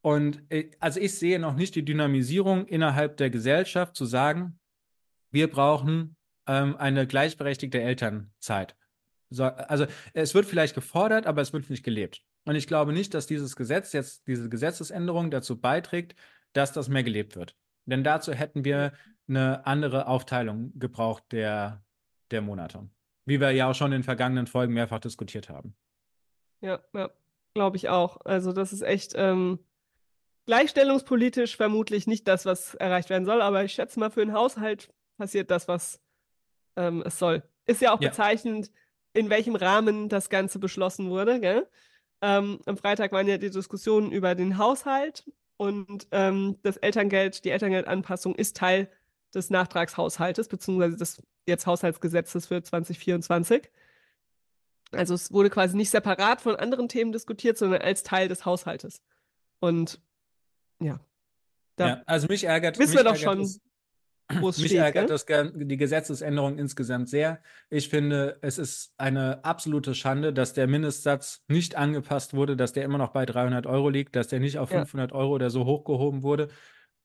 Und 0.01 0.43
äh, 0.51 0.71
also 0.81 1.01
ich 1.01 1.19
sehe 1.19 1.39
noch 1.39 1.55
nicht 1.55 1.75
die 1.75 1.85
Dynamisierung 1.85 2.67
innerhalb 2.67 3.17
der 3.17 3.31
Gesellschaft 3.31 3.97
zu 3.97 4.05
sagen, 4.05 4.59
wir 5.31 5.51
brauchen 5.51 6.17
ähm, 6.47 6.77
eine 6.77 7.07
gleichberechtigte 7.07 7.81
Elternzeit. 7.81 8.77
So, 9.31 9.45
also 9.45 9.87
es 10.13 10.35
wird 10.35 10.47
vielleicht 10.47 10.75
gefordert, 10.75 11.27
aber 11.27 11.41
es 11.41 11.53
wird 11.53 11.71
nicht 11.71 11.85
gelebt. 11.85 12.23
Und 12.45 12.57
ich 12.57 12.67
glaube 12.67 12.93
nicht, 12.93 13.15
dass 13.15 13.27
dieses 13.27 13.57
Gesetz 13.57 13.93
jetzt, 13.93 14.27
diese 14.27 14.49
Gesetzesänderung 14.49 15.31
dazu 15.31 15.61
beiträgt, 15.61 16.15
dass 16.53 16.73
das 16.73 16.89
mehr 16.89 17.03
gelebt 17.03 17.37
wird. 17.37 17.57
Denn 17.87 18.05
dazu 18.05 18.33
hätten 18.33 18.65
wir 18.65 18.93
eine 19.29 19.67
andere 19.67 20.07
Aufteilung 20.07 20.79
gebraucht 20.79 21.25
der, 21.33 21.83
der 22.31 22.43
Monate. 22.43 22.89
Wie 23.25 23.41
wir 23.41 23.51
ja 23.53 23.71
auch 23.71 23.75
schon 23.75 23.93
in 23.93 24.03
vergangenen 24.03 24.47
Folgen 24.47 24.75
mehrfach 24.75 24.99
diskutiert 24.99 25.49
haben. 25.49 25.77
Ja, 26.61 26.81
ja, 26.93 27.11
glaube 27.55 27.77
ich 27.77 27.89
auch. 27.89 28.21
Also 28.25 28.53
das 28.53 28.73
ist 28.73 28.83
echt 28.83 29.13
ähm, 29.17 29.61
gleichstellungspolitisch 30.47 31.57
vermutlich 31.57 32.07
nicht 32.07 32.27
das, 32.29 32.45
was 32.45 32.75
erreicht 32.75 33.11
werden 33.11 33.25
soll, 33.25 33.41
aber 33.41 33.65
ich 33.65 33.73
schätze 33.73 33.99
mal, 34.01 34.11
für 34.11 34.25
den 34.25 34.35
Haushalt 34.35 34.93
passiert 35.17 35.51
das, 35.51 35.69
was 35.69 36.02
ähm, 36.77 37.03
es 37.07 37.19
soll. 37.19 37.43
Ist 37.67 37.81
ja 37.81 37.93
auch 37.93 38.01
ja. 38.01 38.09
bezeichnend, 38.09 38.71
in 39.13 39.31
welchem 39.31 39.57
Rahmen 39.57 40.09
das 40.09 40.31
Ganze 40.31 40.59
beschlossen 40.59 41.11
wurde. 41.11 41.41
Gell? 41.41 41.69
Ähm, 42.21 42.61
am 42.67 42.77
Freitag 42.77 43.13
waren 43.13 43.27
ja 43.27 43.39
die 43.39 43.51
Diskussionen 43.51 44.13
über 44.13 44.35
den 44.35 44.59
Haushalt 44.59 45.25
und 45.57 46.07
ähm, 46.13 46.59
das 46.63 46.77
Elterngeld, 46.77 47.45
die 47.45 47.51
Elterngeldanpassung 47.51 48.35
ist 48.35 48.57
Teil 48.57 48.91
des 49.35 49.51
Nachtragshaushaltes, 49.51 50.49
beziehungsweise 50.49 50.97
des 50.97 51.23
jetzt 51.47 51.67
Haushaltsgesetzes 51.67 52.47
für 52.47 52.63
2024. 52.63 53.71
Also 54.93 55.15
es 55.15 55.33
wurde 55.33 55.51
quasi 55.51 55.77
nicht 55.77 55.91
separat 55.91 56.41
von 56.41 56.57
anderen 56.57 56.89
Themen 56.89 57.13
diskutiert, 57.13 57.59
sondern 57.59 57.83
als 57.83 58.03
Teil 58.03 58.29
des 58.29 58.45
Haushaltes. 58.45 59.03
Und 59.59 60.01
ja. 60.81 61.01
ja 61.79 62.03
also 62.07 62.27
mich 62.29 62.45
ärgert. 62.45 62.79
Wissen 62.79 62.95
mich 62.95 63.05
wir 63.05 63.11
doch 63.11 63.17
schon, 63.17 63.41
es 63.41 63.61
Mich 64.41 64.57
steht, 64.57 64.73
ärgert 64.73 65.11
das, 65.11 65.27
die 65.27 65.77
Gesetzesänderung 65.77 66.59
insgesamt 66.59 67.09
sehr. 67.09 67.43
Ich 67.71 67.89
finde, 67.89 68.39
es 68.41 68.59
ist 68.59 68.95
eine 68.97 69.45
absolute 69.45 69.95
Schande, 69.95 70.33
dass 70.33 70.53
der 70.53 70.67
Mindestsatz 70.67 71.45
nicht 71.49 71.77
angepasst 71.77 72.35
wurde, 72.35 72.57
dass 72.57 72.73
der 72.73 72.85
immer 72.85 72.99
noch 72.99 73.11
bei 73.11 73.27
300 73.27 73.67
Euro 73.67 73.89
liegt, 73.89 74.17
dass 74.17 74.29
der 74.29 74.41
nicht 74.41 74.59
auf 74.59 74.71
500 74.71 75.11
ja. 75.11 75.17
Euro 75.17 75.33
oder 75.33 75.51
so 75.51 75.65
hochgehoben 75.65 76.23
wurde. 76.23 76.49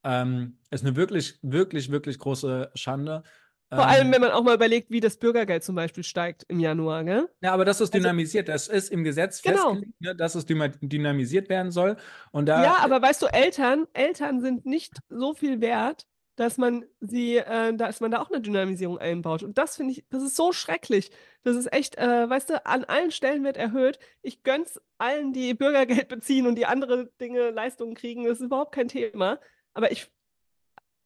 Ähm, 0.04 0.58
ist 0.70 0.86
eine 0.86 0.96
wirklich, 0.96 1.40
wirklich, 1.42 1.92
wirklich 1.92 2.20
große 2.20 2.72
Schande. 2.76 3.24
Vor 3.70 3.84
ähm, 3.84 3.90
allem, 3.90 4.14
wenn 4.14 4.22
man 4.22 4.32
auch 4.32 4.44
mal 4.44 4.56
überlegt, 4.56 4.92
wie 4.92 5.02
das 5.02 5.18
Bürgergeld 5.18 5.64
zum 5.64 5.76
Beispiel 5.76 6.04
steigt 6.04 6.46
im 6.48 6.60
Januar, 6.60 7.04
gell? 7.04 7.28
Ja, 7.42 7.52
aber 7.54 7.66
das 7.66 7.82
ist 7.82 7.94
also 7.94 8.00
dynamisiert. 8.02 8.48
Das 8.48 8.70
ist 8.70 8.90
im 8.90 9.04
Gesetz 9.04 9.42
genau. 9.42 9.72
festgelegt, 9.72 10.02
ne, 10.02 10.16
dass 10.16 10.36
es 10.36 10.46
dynamisiert 10.46 11.50
werden 11.50 11.72
soll. 11.72 11.98
Und 12.32 12.46
da, 12.46 12.64
ja, 12.64 12.78
aber 12.80 13.02
weißt 13.02 13.22
du, 13.22 13.26
Eltern, 13.26 13.86
Eltern 13.92 14.40
sind 14.40 14.66
nicht 14.66 14.94
so 15.10 15.34
viel 15.34 15.60
wert, 15.60 16.08
dass 16.38 16.58
man 16.58 16.86
sie, 17.02 17.38
äh, 17.38 17.76
dass 17.76 18.00
man 18.00 18.12
da 18.12 18.22
auch 18.22 18.30
eine 18.30 18.40
Dynamisierung 18.40 19.00
einbaut. 19.00 19.42
Und 19.42 19.58
das 19.58 19.76
finde 19.76 19.94
ich, 19.94 20.06
das 20.10 20.22
ist 20.22 20.36
so 20.36 20.54
schrecklich. 20.54 21.12
Das 21.44 21.56
ist 21.56 21.74
echt, 21.74 21.98
äh, 21.98 22.30
weißt 22.30 22.52
du, 22.52 22.66
an 22.66 22.86
allen 22.86 23.12
Stellen 23.12 23.44
wird 23.44 23.58
erhöht. 23.58 23.98
Ich 24.22 24.44
gönn's 24.44 24.80
allen, 25.00 25.34
die 25.34 25.56
Bürgergeld 25.56 26.08
beziehen 26.10 26.46
und 26.46 26.56
die 26.56 26.68
andere 26.68 27.08
Dinge, 27.20 27.50
Leistungen 27.50 27.96
kriegen. 27.96 28.24
Das 28.24 28.40
ist 28.40 28.46
überhaupt 28.46 28.72
kein 28.72 28.88
Thema. 28.88 29.40
Aber 29.74 29.92
ich, 29.92 30.12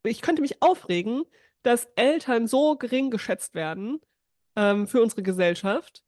ich 0.03 0.21
könnte 0.21 0.41
mich 0.41 0.61
aufregen, 0.61 1.23
dass 1.63 1.85
Eltern 1.95 2.47
so 2.47 2.75
gering 2.75 3.09
geschätzt 3.09 3.55
werden 3.55 4.01
ähm, 4.57 4.85
für 4.85 5.01
unsere 5.01 5.23
Gesellschaft, 5.23 6.03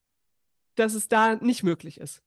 dass 0.76 0.96
es 0.96 1.08
da 1.08 1.36
nicht 1.36 1.64
möglich 1.64 1.98
ist. 1.98 2.22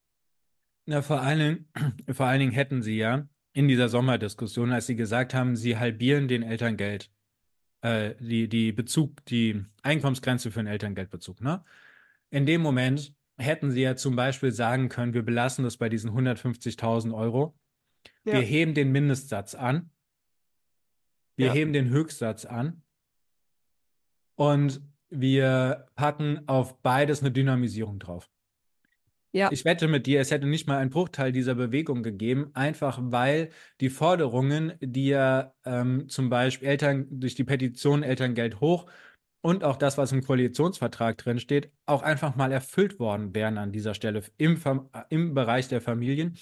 Na, 0.86 1.02
vor 1.02 1.20
allen, 1.20 1.68
vor 2.10 2.24
allen 2.24 2.40
Dingen 2.40 2.52
hätten 2.52 2.80
sie 2.80 2.96
ja 2.96 3.28
in 3.56 3.68
dieser 3.68 3.88
Sommerdiskussion, 3.88 4.72
als 4.72 4.86
sie 4.86 4.96
gesagt 4.96 5.34
haben, 5.34 5.56
sie 5.56 5.78
halbieren 5.78 6.28
den 6.28 6.42
Elterngeld, 6.42 7.10
äh, 7.80 8.14
die, 8.20 8.48
die 8.48 8.72
Bezug, 8.72 9.24
die 9.26 9.64
Einkommensgrenze 9.82 10.50
für 10.50 10.60
den 10.60 10.66
Elterngeldbezug, 10.66 11.40
ne? 11.40 11.64
In 12.30 12.44
dem 12.44 12.60
Moment 12.60 13.14
hätten 13.38 13.70
sie 13.70 13.82
ja 13.82 13.96
zum 13.96 14.16
Beispiel 14.16 14.52
sagen 14.52 14.88
können, 14.88 15.14
wir 15.14 15.22
belassen 15.22 15.64
das 15.64 15.76
bei 15.76 15.88
diesen 15.88 16.10
150.000 16.10 17.14
Euro. 17.14 17.54
Ja. 18.24 18.34
Wir 18.34 18.40
heben 18.40 18.74
den 18.74 18.92
Mindestsatz 18.92 19.54
an 19.54 19.90
wir 21.36 21.48
ja. 21.48 21.52
heben 21.52 21.72
den 21.72 21.90
Höchstsatz 21.90 22.44
an 22.46 22.82
und 24.34 24.80
wir 25.10 25.86
packen 25.94 26.48
auf 26.48 26.80
beides 26.80 27.20
eine 27.20 27.30
Dynamisierung 27.30 27.98
drauf. 27.98 28.30
Ja. 29.36 29.50
Ich 29.52 29.66
wette 29.66 29.86
mit 29.86 30.06
dir, 30.06 30.22
es 30.22 30.30
hätte 30.30 30.46
nicht 30.46 30.66
mal 30.66 30.78
einen 30.78 30.88
Bruchteil 30.88 31.30
dieser 31.30 31.54
Bewegung 31.54 32.02
gegeben, 32.02 32.52
einfach 32.54 32.98
weil 33.02 33.50
die 33.82 33.90
Forderungen, 33.90 34.72
die 34.80 35.08
ja 35.08 35.52
ähm, 35.66 36.08
zum 36.08 36.30
Beispiel 36.30 36.68
Eltern 36.68 37.06
durch 37.10 37.34
die 37.34 37.44
Petition 37.44 38.02
Elterngeld 38.02 38.62
hoch 38.62 38.86
und 39.42 39.62
auch 39.62 39.76
das, 39.76 39.98
was 39.98 40.12
im 40.12 40.24
Koalitionsvertrag 40.24 41.18
drin 41.18 41.38
steht, 41.38 41.70
auch 41.84 42.00
einfach 42.02 42.34
mal 42.34 42.50
erfüllt 42.50 42.98
worden 42.98 43.34
wären 43.34 43.58
an 43.58 43.72
dieser 43.72 43.92
Stelle 43.92 44.22
im, 44.38 44.58
im 45.10 45.34
Bereich 45.34 45.68
der 45.68 45.82
Familien. 45.82 46.38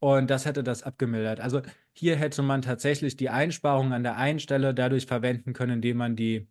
Und 0.00 0.28
das 0.28 0.44
hätte 0.44 0.64
das 0.64 0.82
abgemildert. 0.82 1.38
Also 1.38 1.62
hier 1.92 2.16
hätte 2.16 2.42
man 2.42 2.60
tatsächlich 2.60 3.16
die 3.16 3.30
Einsparungen 3.30 3.92
an 3.92 4.02
der 4.02 4.16
einen 4.16 4.40
Stelle 4.40 4.74
dadurch 4.74 5.06
verwenden 5.06 5.52
können, 5.52 5.74
indem 5.74 5.96
man 5.96 6.16
die 6.16 6.48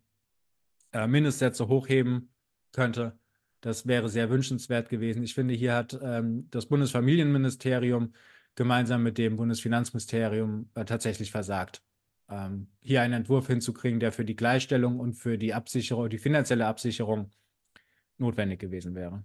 äh, 0.92 1.06
Mindestsätze 1.06 1.68
hochheben 1.68 2.32
könnte. 2.72 3.18
Das 3.62 3.86
wäre 3.86 4.08
sehr 4.08 4.28
wünschenswert 4.28 4.88
gewesen. 4.90 5.22
Ich 5.22 5.34
finde, 5.34 5.54
hier 5.54 5.74
hat 5.74 5.98
ähm, 6.02 6.48
das 6.50 6.66
Bundesfamilienministerium 6.66 8.12
gemeinsam 8.54 9.02
mit 9.02 9.16
dem 9.16 9.36
Bundesfinanzministerium 9.36 10.68
äh, 10.74 10.84
tatsächlich 10.84 11.30
versagt 11.30 11.82
ähm, 12.28 12.68
hier 12.80 13.02
einen 13.02 13.14
Entwurf 13.14 13.46
hinzukriegen, 13.46 14.00
der 14.00 14.12
für 14.12 14.24
die 14.24 14.36
Gleichstellung 14.36 15.00
und 15.00 15.14
für 15.14 15.38
die 15.38 15.54
Absicherung, 15.54 16.08
die 16.10 16.18
finanzielle 16.18 16.66
Absicherung 16.66 17.30
notwendig 18.18 18.60
gewesen 18.60 18.94
wäre. 18.94 19.24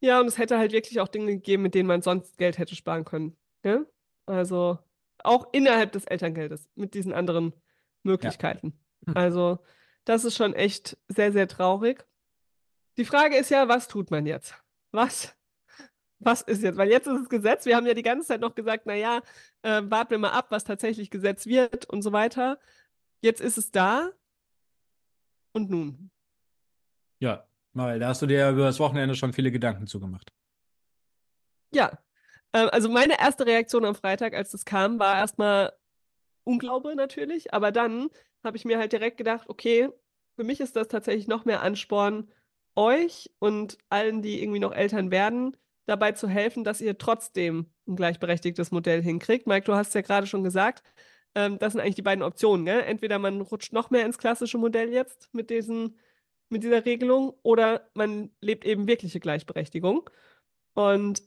Ja, 0.00 0.20
und 0.20 0.26
es 0.26 0.38
hätte 0.38 0.58
halt 0.58 0.72
wirklich 0.72 1.00
auch 1.00 1.08
Dinge 1.08 1.32
gegeben, 1.32 1.62
mit 1.62 1.74
denen 1.74 1.86
man 1.86 2.02
sonst 2.02 2.38
Geld 2.38 2.58
hätte 2.58 2.74
sparen 2.74 3.04
können. 3.04 3.36
Ja? 3.64 3.84
Also 4.26 4.78
auch 5.18 5.52
innerhalb 5.52 5.92
des 5.92 6.04
Elterngeldes 6.04 6.68
mit 6.74 6.94
diesen 6.94 7.12
anderen 7.12 7.52
Möglichkeiten. 8.02 8.72
Ja. 9.06 9.08
Hm. 9.08 9.16
Also 9.16 9.58
das 10.04 10.24
ist 10.24 10.36
schon 10.36 10.54
echt 10.54 10.96
sehr, 11.08 11.32
sehr 11.32 11.46
traurig. 11.46 12.06
Die 13.00 13.06
Frage 13.06 13.34
ist 13.36 13.48
ja, 13.48 13.66
was 13.66 13.88
tut 13.88 14.10
man 14.10 14.26
jetzt? 14.26 14.54
Was 14.92 15.34
was 16.18 16.42
ist 16.42 16.62
jetzt? 16.62 16.76
Weil 16.76 16.90
jetzt 16.90 17.06
ist 17.06 17.22
es 17.22 17.28
Gesetz. 17.30 17.64
Wir 17.64 17.76
haben 17.76 17.86
ja 17.86 17.94
die 17.94 18.02
ganze 18.02 18.28
Zeit 18.28 18.42
noch 18.42 18.54
gesagt, 18.54 18.84
naja, 18.84 19.22
äh, 19.62 19.80
warten 19.84 20.10
wir 20.10 20.18
mal 20.18 20.32
ab, 20.32 20.48
was 20.50 20.64
tatsächlich 20.64 21.08
Gesetz 21.08 21.46
wird 21.46 21.86
und 21.86 22.02
so 22.02 22.12
weiter. 22.12 22.58
Jetzt 23.22 23.40
ist 23.40 23.56
es 23.56 23.70
da. 23.70 24.10
Und 25.52 25.70
nun? 25.70 26.10
Ja, 27.20 27.46
weil 27.72 27.98
da 27.98 28.08
hast 28.08 28.20
du 28.20 28.26
dir 28.26 28.50
über 28.50 28.66
das 28.66 28.78
Wochenende 28.78 29.14
schon 29.14 29.32
viele 29.32 29.50
Gedanken 29.50 29.86
zugemacht. 29.86 30.30
Ja. 31.72 31.98
Äh, 32.52 32.66
also 32.66 32.90
meine 32.90 33.18
erste 33.18 33.46
Reaktion 33.46 33.86
am 33.86 33.94
Freitag, 33.94 34.34
als 34.34 34.50
das 34.50 34.66
kam, 34.66 34.98
war 34.98 35.16
erstmal 35.16 35.72
Unglaube 36.44 36.94
natürlich. 36.94 37.54
Aber 37.54 37.72
dann 37.72 38.10
habe 38.44 38.58
ich 38.58 38.66
mir 38.66 38.76
halt 38.76 38.92
direkt 38.92 39.16
gedacht, 39.16 39.48
okay, 39.48 39.88
für 40.36 40.44
mich 40.44 40.60
ist 40.60 40.76
das 40.76 40.88
tatsächlich 40.88 41.28
noch 41.28 41.46
mehr 41.46 41.62
Ansporn, 41.62 42.30
euch 42.80 43.30
und 43.38 43.78
allen, 43.90 44.22
die 44.22 44.42
irgendwie 44.42 44.58
noch 44.58 44.72
Eltern 44.72 45.10
werden, 45.10 45.56
dabei 45.86 46.12
zu 46.12 46.28
helfen, 46.28 46.64
dass 46.64 46.80
ihr 46.80 46.96
trotzdem 46.98 47.66
ein 47.86 47.96
gleichberechtigtes 47.96 48.70
Modell 48.70 49.02
hinkriegt. 49.02 49.46
Mike, 49.46 49.66
du 49.66 49.74
hast 49.74 49.88
es 49.88 49.94
ja 49.94 50.00
gerade 50.00 50.26
schon 50.26 50.42
gesagt, 50.42 50.82
ähm, 51.34 51.58
das 51.58 51.72
sind 51.72 51.82
eigentlich 51.82 51.96
die 51.96 52.02
beiden 52.02 52.24
Optionen. 52.24 52.64
Gell? 52.64 52.80
Entweder 52.80 53.18
man 53.18 53.42
rutscht 53.42 53.72
noch 53.72 53.90
mehr 53.90 54.06
ins 54.06 54.18
klassische 54.18 54.58
Modell 54.58 54.92
jetzt 54.92 55.32
mit, 55.34 55.50
diesen, 55.50 55.98
mit 56.48 56.62
dieser 56.62 56.84
Regelung 56.86 57.34
oder 57.42 57.88
man 57.94 58.30
lebt 58.40 58.64
eben 58.64 58.88
wirkliche 58.88 59.20
Gleichberechtigung. 59.20 60.08
Und 60.74 61.22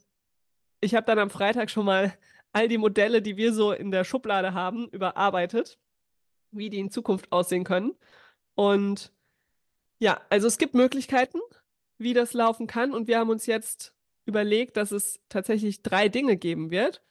ich 0.80 0.94
habe 0.94 1.06
dann 1.06 1.18
am 1.18 1.30
Freitag 1.30 1.70
schon 1.70 1.86
mal 1.86 2.14
all 2.52 2.68
die 2.68 2.78
Modelle, 2.78 3.22
die 3.22 3.36
wir 3.36 3.52
so 3.52 3.72
in 3.72 3.90
der 3.90 4.04
Schublade 4.04 4.54
haben, 4.54 4.88
überarbeitet, 4.88 5.78
wie 6.50 6.70
die 6.70 6.80
in 6.80 6.90
Zukunft 6.90 7.30
aussehen 7.32 7.64
können. 7.64 7.92
Und 8.54 9.12
ja, 9.98 10.20
also 10.30 10.46
es 10.46 10.58
gibt 10.58 10.74
Möglichkeiten, 10.74 11.38
wie 11.98 12.14
das 12.14 12.32
laufen 12.32 12.66
kann. 12.66 12.92
Und 12.92 13.08
wir 13.08 13.18
haben 13.18 13.30
uns 13.30 13.46
jetzt 13.46 13.94
überlegt, 14.26 14.76
dass 14.76 14.92
es 14.92 15.20
tatsächlich 15.28 15.82
drei 15.82 16.08
Dinge 16.08 16.36
geben 16.36 16.70
wird. 16.70 17.02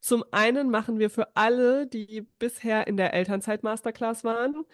Zum 0.00 0.24
einen 0.30 0.70
machen 0.70 0.98
wir 0.98 1.10
für 1.10 1.36
alle, 1.36 1.86
die 1.86 2.22
bisher 2.38 2.86
in 2.86 2.96
der 2.96 3.12
Elternzeit-Masterclass 3.12 4.24
waren, 4.24 4.64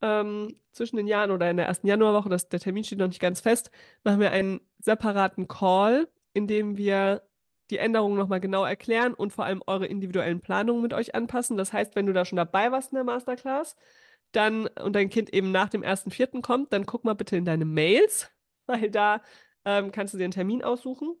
ähm, 0.00 0.56
zwischen 0.72 0.96
den 0.96 1.08
Jahren 1.08 1.32
oder 1.32 1.50
in 1.50 1.56
der 1.56 1.66
ersten 1.66 1.88
Januarwoche, 1.88 2.28
das, 2.28 2.48
der 2.48 2.60
Termin 2.60 2.84
steht 2.84 3.00
noch 3.00 3.08
nicht 3.08 3.20
ganz 3.20 3.40
fest, 3.40 3.70
machen 4.04 4.20
wir 4.20 4.30
einen 4.30 4.60
separaten 4.78 5.48
Call, 5.48 6.08
in 6.32 6.46
dem 6.46 6.76
wir 6.76 7.22
die 7.70 7.78
Änderungen 7.78 8.16
nochmal 8.16 8.40
genau 8.40 8.64
erklären 8.64 9.14
und 9.14 9.32
vor 9.32 9.44
allem 9.44 9.62
eure 9.66 9.86
individuellen 9.86 10.40
Planungen 10.40 10.82
mit 10.82 10.94
euch 10.94 11.14
anpassen. 11.14 11.56
Das 11.56 11.72
heißt, 11.72 11.96
wenn 11.96 12.06
du 12.06 12.12
da 12.12 12.24
schon 12.24 12.36
dabei 12.36 12.70
warst 12.72 12.92
in 12.92 12.96
der 12.96 13.04
Masterclass, 13.04 13.76
dann 14.32 14.66
und 14.66 14.94
dein 14.94 15.10
Kind 15.10 15.32
eben 15.32 15.50
nach 15.52 15.68
dem 15.68 15.82
ersten 15.82 16.10
Vierten 16.10 16.42
kommt, 16.42 16.72
dann 16.72 16.86
guck 16.86 17.04
mal 17.04 17.14
bitte 17.14 17.36
in 17.36 17.44
deine 17.44 17.64
Mails, 17.64 18.30
weil 18.66 18.90
da 18.90 19.22
ähm, 19.64 19.92
kannst 19.92 20.14
du 20.14 20.18
dir 20.18 20.24
einen 20.24 20.32
Termin 20.32 20.62
aussuchen. 20.62 21.16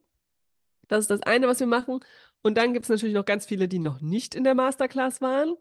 Das 0.88 1.00
ist 1.00 1.10
das 1.10 1.22
eine, 1.22 1.48
was 1.48 1.60
wir 1.60 1.66
machen. 1.66 2.00
Und 2.42 2.56
dann 2.56 2.72
gibt 2.72 2.84
es 2.84 2.88
natürlich 2.88 3.14
noch 3.14 3.24
ganz 3.24 3.46
viele, 3.46 3.68
die 3.68 3.78
noch 3.78 4.00
nicht 4.00 4.34
in 4.34 4.44
der 4.44 4.54
Masterclass 4.54 5.20
waren, 5.20 5.56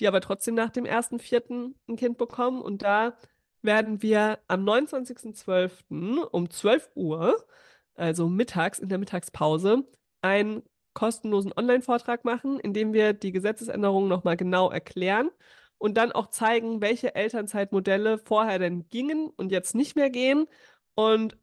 die 0.00 0.08
aber 0.08 0.20
trotzdem 0.20 0.54
nach 0.54 0.70
dem 0.70 0.84
ersten 0.84 1.18
Vierten 1.18 1.76
ein 1.88 1.96
Kind 1.96 2.18
bekommen. 2.18 2.60
Und 2.60 2.82
da 2.82 3.16
werden 3.62 4.02
wir 4.02 4.38
am 4.48 4.64
29.12. 4.64 6.20
um 6.30 6.50
12 6.50 6.90
Uhr, 6.94 7.46
also 7.94 8.28
mittags 8.28 8.78
in 8.78 8.88
der 8.88 8.98
Mittagspause, 8.98 9.84
einen 10.20 10.62
kostenlosen 10.92 11.52
Online-Vortrag 11.56 12.24
machen, 12.24 12.60
in 12.60 12.74
dem 12.74 12.92
wir 12.92 13.12
die 13.12 13.32
Gesetzesänderungen 13.32 14.08
nochmal 14.08 14.36
genau 14.36 14.70
erklären 14.70 15.30
und 15.78 15.96
dann 15.96 16.12
auch 16.12 16.28
zeigen, 16.28 16.80
welche 16.80 17.14
Elternzeitmodelle 17.14 18.18
vorher 18.18 18.58
denn 18.58 18.88
gingen 18.88 19.30
und 19.36 19.52
jetzt 19.52 19.74
nicht 19.74 19.96
mehr 19.96 20.10
gehen 20.10 20.46
und 20.94 21.36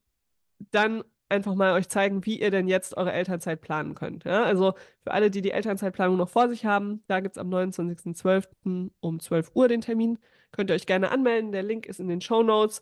dann 0.72 1.04
einfach 1.30 1.56
mal 1.56 1.74
euch 1.74 1.90
zeigen, 1.90 2.26
wie 2.26 2.40
ihr 2.40 2.52
denn 2.52 2.68
jetzt 2.68 2.96
eure 2.96 3.12
Elternzeit 3.12 3.62
planen 3.62 3.96
könnt. 3.96 4.24
Ja? 4.24 4.44
Also 4.44 4.74
für 5.04 5.12
alle, 5.12 5.32
die 5.32 5.42
die 5.42 5.52
Elternzeitplanung 5.52 6.18
noch 6.18 6.30
vor 6.30 6.48
sich 6.48 6.66
haben, 6.66 7.04
da 7.08 7.20
gibt 7.20 7.36
es 7.36 7.42
am 7.42 7.50
29.12. 7.50 8.92
um 9.00 9.20
12 9.20 9.52
Uhr 9.56 9.68
den 9.68 9.82
Termin. 9.82 10.20
Könnt 10.52 10.70
ihr 10.70 10.76
euch 10.76 10.86
gerne 10.86 11.12
anmelden. 11.12 11.52
Der 11.52 11.64
Link 11.64 11.88
ist 11.88 12.00
in 12.00 12.08
den 12.08 12.22
Show 12.22 12.44
Notes. 12.44 12.82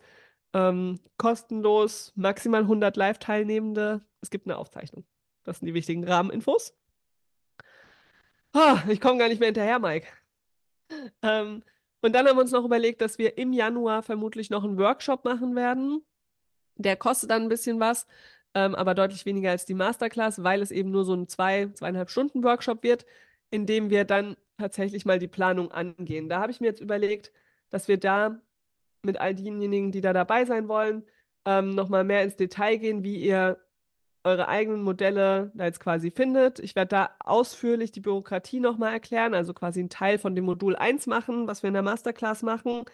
Ähm, 0.54 1.00
kostenlos, 1.18 2.12
maximal 2.16 2.62
100 2.62 2.98
Live-Teilnehmende. 2.98 4.02
Es 4.20 4.30
gibt 4.30 4.46
eine 4.46 4.58
Aufzeichnung. 4.58 5.06
Das 5.44 5.60
sind 5.60 5.68
die 5.68 5.74
wichtigen 5.74 6.04
Rahmeninfos. 6.04 6.76
Oh, 8.54 8.78
ich 8.90 9.00
komme 9.00 9.18
gar 9.18 9.30
nicht 9.30 9.40
mehr 9.40 9.48
hinterher, 9.48 9.80
Mike. 9.80 10.08
Ähm, 11.22 11.64
und 12.02 12.14
dann 12.14 12.28
haben 12.28 12.36
wir 12.36 12.42
uns 12.42 12.52
noch 12.52 12.66
überlegt, 12.66 13.02
dass 13.02 13.18
wir 13.18 13.38
im 13.38 13.54
Januar 13.54 14.02
vermutlich 14.04 14.50
noch 14.50 14.64
einen 14.64 14.78
Workshop 14.78 15.24
machen 15.24 15.56
werden. 15.56 16.04
Der 16.76 16.96
kostet 16.96 17.30
dann 17.30 17.44
ein 17.44 17.50
bisschen 17.50 17.80
was 17.80 18.08
ähm, 18.54 18.76
aber 18.76 18.96
deutlich 18.96 19.26
weniger 19.26 19.52
als 19.52 19.66
die 19.66 19.74
Masterclass, 19.74 20.44
weil 20.44 20.62
es 20.62 20.72
eben 20.72 20.92
nur 20.92 21.06
so 21.06 21.14
ein 21.14 21.28
zwei, 21.28 21.68
zweieinhalb 21.74 22.10
Stunden 22.10 22.44
Workshop 22.44 22.84
wird, 22.84 23.06
in 23.50 23.66
dem 23.66 23.90
wir 23.90 24.06
dann 24.06 24.36
tatsächlich 24.58 25.06
mal 25.06 25.20
die 25.20 25.28
Planung 25.28 25.72
angehen. 25.72 26.30
Da 26.30 26.42
habe 26.42 26.52
ich 26.52 26.62
mir 26.62 26.68
jetzt 26.68 26.82
überlegt, 26.82 27.32
dass 27.70 27.88
wir 27.88 27.98
da 27.98 28.40
mit 29.04 29.20
all 29.20 29.36
denjenigen, 29.36 29.92
die 29.92 30.02
da 30.02 30.14
dabei 30.14 30.46
sein 30.46 30.68
wollen, 30.68 31.04
ähm, 31.46 31.72
nochmal 31.72 32.04
mehr 32.04 32.24
ins 32.24 32.36
Detail 32.36 32.78
gehen, 32.78 33.04
wie 33.04 33.18
ihr 33.18 33.60
eure 34.24 34.48
eigenen 34.48 34.84
Modelle 34.84 35.52
da 35.56 35.66
jetzt 35.66 35.80
quasi 35.80 36.12
findet. 36.12 36.60
Ich 36.60 36.76
werde 36.76 36.90
da 36.90 37.10
ausführlich 37.20 37.92
die 37.92 38.02
Bürokratie 38.02 38.60
nochmal 38.60 38.94
erklären, 38.94 39.34
also 39.34 39.54
quasi 39.54 39.80
einen 39.80 39.90
Teil 39.90 40.20
von 40.20 40.36
dem 40.36 40.46
Modul 40.46 40.76
1 40.76 41.08
machen, 41.08 41.48
was 41.48 41.64
wir 41.64 41.70
in 41.70 41.74
der 41.74 41.84
Masterclass 41.84 42.44
machen. 42.44 42.86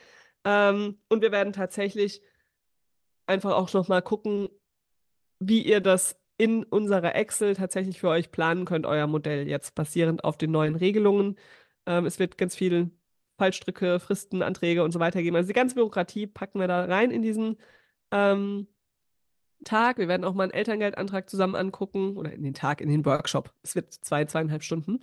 Ähm, 0.45 0.99
und 1.09 1.21
wir 1.21 1.31
werden 1.31 1.53
tatsächlich 1.53 2.21
einfach 3.25 3.53
auch 3.53 3.71
nochmal 3.73 4.01
gucken, 4.01 4.49
wie 5.39 5.61
ihr 5.63 5.81
das 5.81 6.19
in 6.37 6.63
unserer 6.63 7.15
Excel 7.15 7.55
tatsächlich 7.55 7.99
für 7.99 8.09
euch 8.09 8.31
planen 8.31 8.65
könnt, 8.65 8.85
euer 8.85 9.07
Modell 9.07 9.47
jetzt 9.47 9.75
basierend 9.75 10.23
auf 10.23 10.37
den 10.37 10.51
neuen 10.51 10.75
Regelungen. 10.75 11.37
Ähm, 11.85 12.05
es 12.05 12.19
wird 12.19 12.37
ganz 12.37 12.55
viel 12.55 12.91
Fallstricke, 13.37 13.99
Fristen, 13.99 14.43
Anträge 14.43 14.83
und 14.83 14.91
so 14.91 14.99
weiter 14.99 15.21
geben. 15.21 15.35
Also 15.35 15.47
die 15.47 15.53
ganze 15.53 15.75
Bürokratie 15.75 16.27
packen 16.27 16.59
wir 16.59 16.67
da 16.67 16.85
rein 16.85 17.11
in 17.11 17.21
diesen 17.21 17.57
ähm, 18.11 18.67
Tag. 19.63 19.97
Wir 19.97 20.07
werden 20.07 20.23
auch 20.23 20.33
mal 20.33 20.43
einen 20.43 20.53
Elterngeldantrag 20.53 21.29
zusammen 21.29 21.55
angucken 21.55 22.17
oder 22.17 22.31
in 22.31 22.43
den 22.43 22.53
Tag, 22.53 22.81
in 22.81 22.89
den 22.89 23.05
Workshop. 23.05 23.53
Es 23.63 23.75
wird 23.75 23.93
zwei, 23.93 24.25
zweieinhalb 24.25 24.63
Stunden. 24.63 24.99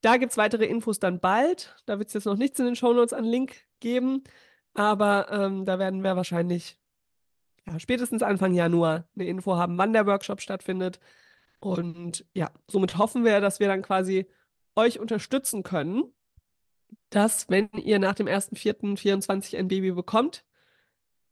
Da 0.00 0.16
gibt 0.18 0.32
es 0.32 0.38
weitere 0.38 0.66
Infos 0.66 0.98
dann 0.98 1.20
bald. 1.20 1.74
Da 1.86 1.98
wird 1.98 2.08
es 2.08 2.14
jetzt 2.14 2.26
noch 2.26 2.36
nichts 2.36 2.58
in 2.58 2.66
den 2.66 2.76
Shownotes 2.76 3.12
an 3.12 3.24
Link 3.24 3.56
geben, 3.80 4.24
aber 4.74 5.30
ähm, 5.30 5.64
da 5.64 5.78
werden 5.78 6.02
wir 6.02 6.16
wahrscheinlich 6.16 6.78
ja, 7.66 7.78
spätestens 7.78 8.22
Anfang 8.22 8.52
Januar 8.52 9.08
eine 9.14 9.26
Info 9.26 9.56
haben, 9.56 9.78
wann 9.78 9.92
der 9.92 10.06
Workshop 10.06 10.40
stattfindet. 10.40 11.00
Und 11.58 12.24
ja, 12.34 12.50
somit 12.68 12.98
hoffen 12.98 13.24
wir, 13.24 13.40
dass 13.40 13.60
wir 13.60 13.68
dann 13.68 13.82
quasi 13.82 14.26
euch 14.76 15.00
unterstützen 15.00 15.62
können, 15.62 16.04
dass, 17.10 17.48
wenn 17.48 17.68
ihr 17.72 17.98
nach 17.98 18.14
dem 18.14 18.26
1.4.24 18.26 19.56
ein 19.56 19.68
Baby 19.68 19.92
bekommt, 19.92 20.44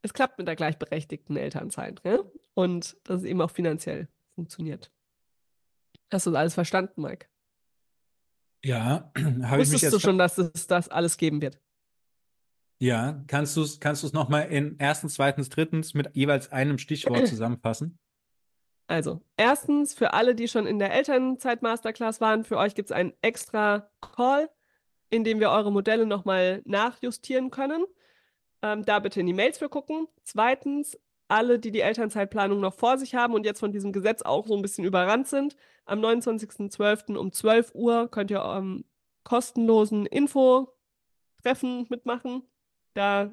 es 0.05 0.13
klappt 0.13 0.37
mit 0.39 0.47
der 0.47 0.55
gleichberechtigten 0.55 1.37
Elternzeit. 1.37 2.05
Ne? 2.05 2.31
Und 2.53 2.97
dass 3.05 3.21
es 3.21 3.25
eben 3.25 3.41
auch 3.41 3.51
finanziell 3.51 4.09
funktioniert. 4.35 4.93
Hast 6.13 6.27
du 6.27 6.31
das 6.31 6.39
alles 6.39 6.55
verstanden, 6.55 7.01
Mike? 7.01 7.27
Ja, 8.63 9.11
habe 9.45 9.63
ich 9.63 9.71
mich 9.71 9.81
jetzt. 9.81 9.95
du 9.95 9.99
schon, 9.99 10.19
dass 10.19 10.37
es 10.37 10.67
das 10.67 10.89
alles 10.89 11.17
geben 11.17 11.41
wird? 11.41 11.59
Ja, 12.79 13.25
kannst 13.29 13.57
du 13.57 13.63
es 13.63 13.81
kannst 13.81 14.03
du's 14.03 14.13
nochmal 14.13 14.49
in 14.49 14.77
erstens, 14.79 15.15
zweitens, 15.15 15.49
drittens 15.49 15.95
mit 15.95 16.15
jeweils 16.15 16.53
einem 16.53 16.77
Stichwort 16.77 17.27
zusammenfassen? 17.27 17.99
Also, 18.87 19.23
erstens, 19.39 19.95
für 19.95 20.13
alle, 20.13 20.35
die 20.35 20.49
schon 20.49 20.67
in 20.67 20.79
der 20.79 20.93
Elternzeit-Masterclass 20.93 22.21
waren, 22.21 22.45
für 22.45 22.59
euch 22.59 22.75
gibt 22.75 22.91
es 22.91 22.93
einen 22.93 23.15
extra 23.23 23.89
Call, 24.03 24.51
in 25.09 25.25
dem 25.25 25.41
wir 25.41 25.49
eure 25.49 25.73
Modelle 25.73 26.05
nochmal 26.05 26.61
nachjustieren 26.67 27.51
können. 27.51 27.87
Ähm, 28.65 28.83
da 28.87 28.99
bitte 28.99 29.21
in 29.21 29.27
die 29.27 29.35
Mails 29.35 29.59
für 29.59 29.69
gucken. 29.69 30.09
Zweitens, 30.23 30.99
alle, 31.29 31.59
die 31.59 31.71
die 31.71 31.83
Elternzeitplanung 31.83 32.61
noch 32.61 32.73
vor 32.73 32.97
sich 32.97 33.15
haben 33.15 33.35
und 33.35 33.45
jetzt 33.45 33.61
von 33.61 33.73
diesem 33.73 33.93
Gesetz 33.93 34.23
auch 34.23 34.47
so 34.47 34.57
ein 34.57 34.63
bisschen 34.63 34.85
überrannt 34.87 35.29
sind, 35.29 35.55
am 35.85 36.01
29.12. 36.01 37.15
um 37.17 37.31
12 37.31 37.75
Uhr 37.75 38.11
könnt 38.11 38.31
ihr 38.31 38.43
am 38.43 38.87
kostenlosen 39.23 40.07
Info-Treffen 40.07 41.87
mitmachen. 41.91 42.43
Da 42.95 43.31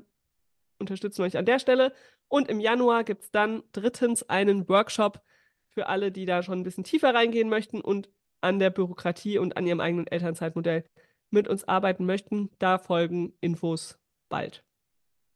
unterstützen 0.80 1.20
wir 1.20 1.28
euch 1.28 1.38
an 1.38 1.46
der 1.46 1.60
Stelle. 1.60 1.94
Und 2.28 2.50
im 2.50 2.60
Januar 2.60 3.06
gibt 3.06 3.24
es 3.24 3.32
dann 3.32 3.64
drittens 3.72 4.24
einen 4.24 4.68
Workshop 4.68 5.22
für 5.70 5.88
alle, 5.88 6.12
die 6.12 6.26
da 6.26 6.44
schon 6.44 6.60
ein 6.60 6.64
bisschen 6.64 6.84
tiefer 6.84 7.14
reingehen 7.14 7.48
möchten 7.48 7.80
und 7.80 8.10
an 8.42 8.60
der 8.60 8.70
Bürokratie 8.70 9.38
und 9.38 9.56
an 9.56 9.66
ihrem 9.66 9.80
eigenen 9.80 10.08
Elternzeitmodell 10.08 10.84
mit 11.30 11.48
uns 11.48 11.66
arbeiten 11.66 12.06
möchten. 12.06 12.50
Da 12.60 12.80
folgen 12.80 13.34
Infos 13.40 13.98
bald. 14.28 14.66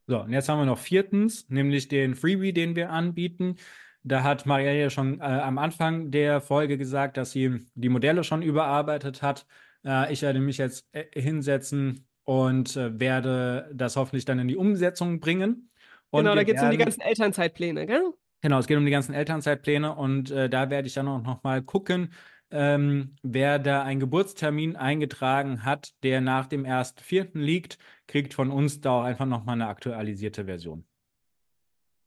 So, 0.06 0.20
und 0.20 0.32
jetzt 0.32 0.48
haben 0.48 0.60
wir 0.60 0.66
noch 0.66 0.78
viertens, 0.78 1.48
nämlich 1.48 1.88
den 1.88 2.14
Freebie, 2.14 2.52
den 2.52 2.76
wir 2.76 2.90
anbieten. 2.90 3.56
Da 4.04 4.22
hat 4.22 4.46
Maria 4.46 4.72
ja 4.72 4.88
schon 4.88 5.18
äh, 5.20 5.24
am 5.24 5.58
Anfang 5.58 6.12
der 6.12 6.40
Folge 6.40 6.78
gesagt, 6.78 7.16
dass 7.16 7.32
sie 7.32 7.66
die 7.74 7.88
Modelle 7.88 8.22
schon 8.22 8.42
überarbeitet 8.42 9.20
hat. 9.22 9.46
Äh, 9.84 10.12
ich 10.12 10.22
werde 10.22 10.38
mich 10.38 10.58
jetzt 10.58 10.86
äh, 10.92 11.06
hinsetzen 11.12 12.06
und 12.22 12.76
äh, 12.76 13.00
werde 13.00 13.68
das 13.74 13.96
hoffentlich 13.96 14.24
dann 14.24 14.38
in 14.38 14.46
die 14.46 14.56
Umsetzung 14.56 15.18
bringen. 15.18 15.70
Und 16.10 16.22
genau, 16.22 16.36
da 16.36 16.44
geht 16.44 16.56
es 16.56 16.62
um 16.62 16.70
die 16.70 16.76
ganzen 16.76 17.00
Elternzeitpläne, 17.00 17.86
gell? 17.86 18.12
Genau, 18.42 18.60
es 18.60 18.68
geht 18.68 18.76
um 18.76 18.84
die 18.84 18.92
ganzen 18.92 19.12
Elternzeitpläne 19.12 19.96
und 19.96 20.30
äh, 20.30 20.48
da 20.48 20.70
werde 20.70 20.86
ich 20.86 20.94
dann 20.94 21.08
auch 21.08 21.22
noch 21.22 21.42
mal 21.42 21.62
gucken, 21.62 22.12
ähm, 22.50 23.16
wer 23.22 23.58
da 23.58 23.82
einen 23.82 24.00
Geburtstermin 24.00 24.76
eingetragen 24.76 25.64
hat, 25.64 25.92
der 26.02 26.20
nach 26.20 26.46
dem 26.46 26.64
1.4. 26.64 27.38
liegt, 27.38 27.78
kriegt 28.06 28.34
von 28.34 28.50
uns 28.50 28.80
da 28.80 29.00
auch 29.00 29.02
einfach 29.04 29.26
nochmal 29.26 29.54
eine 29.54 29.68
aktualisierte 29.68 30.44
Version. 30.44 30.86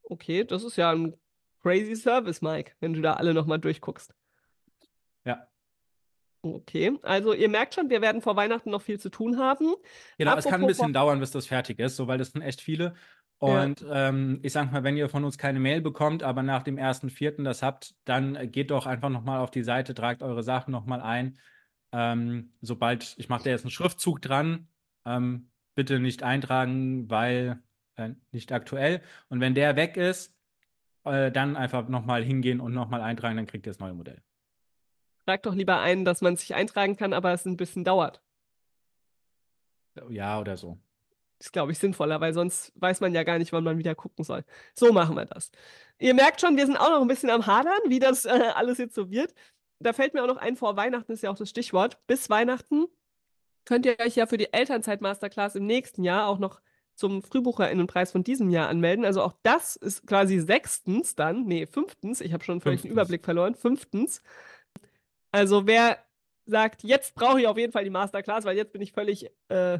Okay, 0.04 0.44
das 0.44 0.64
ist 0.64 0.78
ja 0.78 0.92
ein 0.92 1.14
crazy 1.62 1.96
Service, 1.96 2.42
Mike, 2.42 2.72
wenn 2.80 2.94
du 2.94 3.02
da 3.02 3.14
alle 3.14 3.34
nochmal 3.34 3.60
durchguckst. 3.60 4.14
Ja. 5.26 5.48
Okay, 6.42 6.98
also 7.02 7.34
ihr 7.34 7.50
merkt 7.50 7.76
schon, 7.76 7.90
wir 7.90 8.02
werden 8.02 8.22
vor 8.22 8.36
Weihnachten 8.36 8.70
noch 8.70 8.82
viel 8.82 9.00
zu 9.00 9.10
tun 9.10 9.38
haben. 9.38 9.76
Genau, 10.18 10.32
Apropos 10.32 10.46
es 10.46 10.52
kann 10.52 10.62
ein 10.62 10.68
bisschen 10.68 10.94
dauern, 10.94 11.20
bis 11.20 11.32
das 11.32 11.48
fertig 11.48 11.80
ist, 11.80 11.98
so, 11.98 12.08
weil 12.08 12.18
das 12.18 12.32
sind 12.32 12.42
echt 12.42 12.62
viele. 12.62 12.96
Und 13.40 13.82
ja. 13.82 14.10
ähm, 14.10 14.40
ich 14.44 14.52
sag 14.52 14.72
mal, 14.72 14.84
wenn 14.84 14.98
ihr 14.98 15.08
von 15.08 15.24
uns 15.24 15.38
keine 15.38 15.62
Mail 15.62 15.82
bekommt, 15.82 16.24
aber 16.24 16.44
nach 16.44 16.62
dem 16.62 16.78
ersten 16.78 17.10
Vierten 17.10 17.46
das 17.46 17.64
habt, 17.64 17.96
dann 18.04 18.52
geht 18.52 18.70
doch 18.70 18.86
einfach 18.86 19.10
nochmal 19.10 19.40
auf 19.40 19.50
die 19.50 19.64
Seite, 19.64 19.94
tragt 19.94 20.22
eure 20.22 20.44
Sachen 20.44 20.72
nochmal 20.72 21.02
ein. 21.02 21.40
Ähm, 21.94 22.52
sobald, 22.62 23.16
ich 23.18 23.30
mache 23.30 23.46
da 23.46 23.50
jetzt 23.50 23.64
einen 23.64 23.72
Schriftzug 23.72 24.22
dran, 24.22 24.68
ähm, 25.06 25.50
bitte 25.74 26.00
nicht 26.00 26.22
eintragen, 26.22 27.10
weil 27.10 27.64
äh, 27.96 28.10
nicht 28.34 28.52
aktuell. 28.52 29.02
Und 29.30 29.40
wenn 29.40 29.56
der 29.56 29.78
weg 29.78 29.96
ist, 29.96 30.36
äh, 31.06 31.32
dann 31.32 31.56
einfach 31.56 31.88
nochmal 31.88 32.24
hingehen 32.24 32.60
und 32.60 32.74
nochmal 32.74 33.02
eintragen, 33.02 33.38
dann 33.38 33.48
kriegt 33.48 33.66
ihr 33.66 33.72
das 33.72 33.80
neue 33.80 33.94
Modell. 33.94 34.22
Tragt 35.26 35.46
doch 35.46 35.56
lieber 35.56 35.80
ein, 35.80 36.04
dass 36.04 36.20
man 36.20 36.36
sich 36.36 36.56
eintragen 36.56 36.98
kann, 36.98 37.14
aber 37.14 37.32
es 37.32 37.46
ein 37.46 37.56
bisschen 37.56 37.86
dauert. 37.86 38.22
Ja, 40.10 40.40
oder 40.42 40.58
so 40.58 40.78
ist, 41.40 41.54
glaube 41.54 41.72
ich, 41.72 41.80
sinnvoller, 41.80 42.20
weil 42.22 42.34
sonst 42.34 42.72
weiß 42.76 43.00
man 43.02 43.14
ja 43.14 43.24
gar 43.24 43.38
nicht, 43.38 43.54
wann 43.54 43.64
man 43.64 43.78
wieder 43.78 43.96
gucken 43.96 44.26
soll. 44.26 44.44
So 44.74 44.92
machen 44.92 45.16
wir 45.16 45.26
das. 45.26 45.52
Ihr 45.98 46.14
merkt 46.14 46.42
schon, 46.42 46.58
wir 46.58 46.66
sind 46.66 46.78
auch 46.78 46.90
noch 46.90 47.02
ein 47.02 47.08
bisschen 47.08 47.30
am 47.30 47.46
Hadern, 47.46 47.80
wie 47.88 48.00
das 48.00 48.26
äh, 48.26 48.52
alles 48.56 48.78
jetzt 48.78 48.96
so 48.96 49.10
wird. 49.10 49.34
Da 49.80 49.94
fällt 49.94 50.14
mir 50.14 50.24
auch 50.24 50.28
noch 50.28 50.38
ein, 50.38 50.58
vor 50.58 50.76
Weihnachten 50.76 51.12
ist 51.12 51.24
ja 51.24 51.32
auch 51.32 51.38
das 51.38 51.50
Stichwort. 51.50 52.06
Bis 52.08 52.30
Weihnachten 52.30 52.86
könnt 53.66 53.86
ihr 53.86 53.98
euch 54.00 54.16
ja 54.16 54.26
für 54.26 54.38
die 54.38 54.52
Elternzeit-Masterclass 54.52 55.56
im 55.56 55.66
nächsten 55.66 56.04
Jahr 56.04 56.28
auch 56.28 56.40
noch 56.40 56.62
zum 56.96 57.24
Frühbucherinnenpreis 57.24 58.12
von 58.12 58.24
diesem 58.26 58.50
Jahr 58.50 58.68
anmelden. 58.68 59.06
Also 59.06 59.22
auch 59.22 59.34
das 59.44 59.78
ist 59.78 60.06
quasi 60.06 60.40
sechstens 60.40 61.16
dann, 61.16 61.46
nee, 61.46 61.66
fünftens, 61.66 62.20
ich 62.20 62.34
habe 62.34 62.44
schon 62.44 62.60
völlig 62.60 62.82
den 62.82 62.92
Überblick 62.92 63.24
verloren, 63.24 63.56
fünftens. 63.56 64.22
Also 65.32 65.66
wer 65.66 65.98
sagt, 66.46 66.84
jetzt 66.84 67.16
brauche 67.16 67.40
ich 67.40 67.48
auf 67.48 67.58
jeden 67.58 67.72
Fall 67.72 67.86
die 67.86 67.90
Masterclass, 67.90 68.44
weil 68.44 68.58
jetzt 68.58 68.74
bin 68.74 68.82
ich 68.82 68.92
völlig 68.92 69.32
äh, 69.48 69.80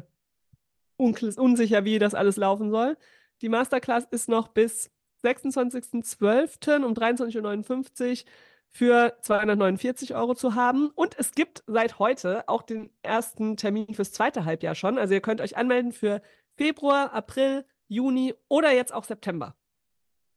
unsicher, 1.00 1.84
wie 1.84 1.98
das 1.98 2.14
alles 2.14 2.36
laufen 2.36 2.70
soll. 2.70 2.96
Die 3.42 3.48
Masterclass 3.48 4.04
ist 4.10 4.28
noch 4.28 4.48
bis 4.48 4.90
26.12. 5.24 6.84
um 6.84 6.94
23.59 6.94 8.24
Uhr 8.24 8.30
für 8.72 9.16
249 9.22 10.14
Euro 10.14 10.34
zu 10.34 10.54
haben. 10.54 10.90
Und 10.90 11.18
es 11.18 11.32
gibt 11.32 11.64
seit 11.66 11.98
heute 11.98 12.48
auch 12.48 12.62
den 12.62 12.90
ersten 13.02 13.56
Termin 13.56 13.94
fürs 13.94 14.12
zweite 14.12 14.44
Halbjahr 14.44 14.74
schon. 14.74 14.98
Also 14.98 15.14
ihr 15.14 15.20
könnt 15.20 15.40
euch 15.40 15.56
anmelden 15.56 15.92
für 15.92 16.22
Februar, 16.56 17.12
April, 17.12 17.64
Juni 17.88 18.34
oder 18.48 18.72
jetzt 18.72 18.92
auch 18.92 19.04
September. 19.04 19.56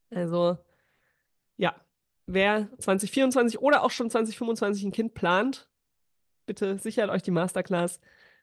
Also 0.09 0.57
ja, 1.57 1.75
wer 2.25 2.69
2024 2.79 3.59
oder 3.59 3.83
auch 3.83 3.91
schon 3.91 4.09
2025 4.09 4.83
ein 4.85 4.91
Kind 4.91 5.13
plant, 5.13 5.69
bitte 6.45 6.79
sichert 6.79 7.09
euch 7.09 7.21
die 7.21 7.31
Masterclass. 7.31 7.99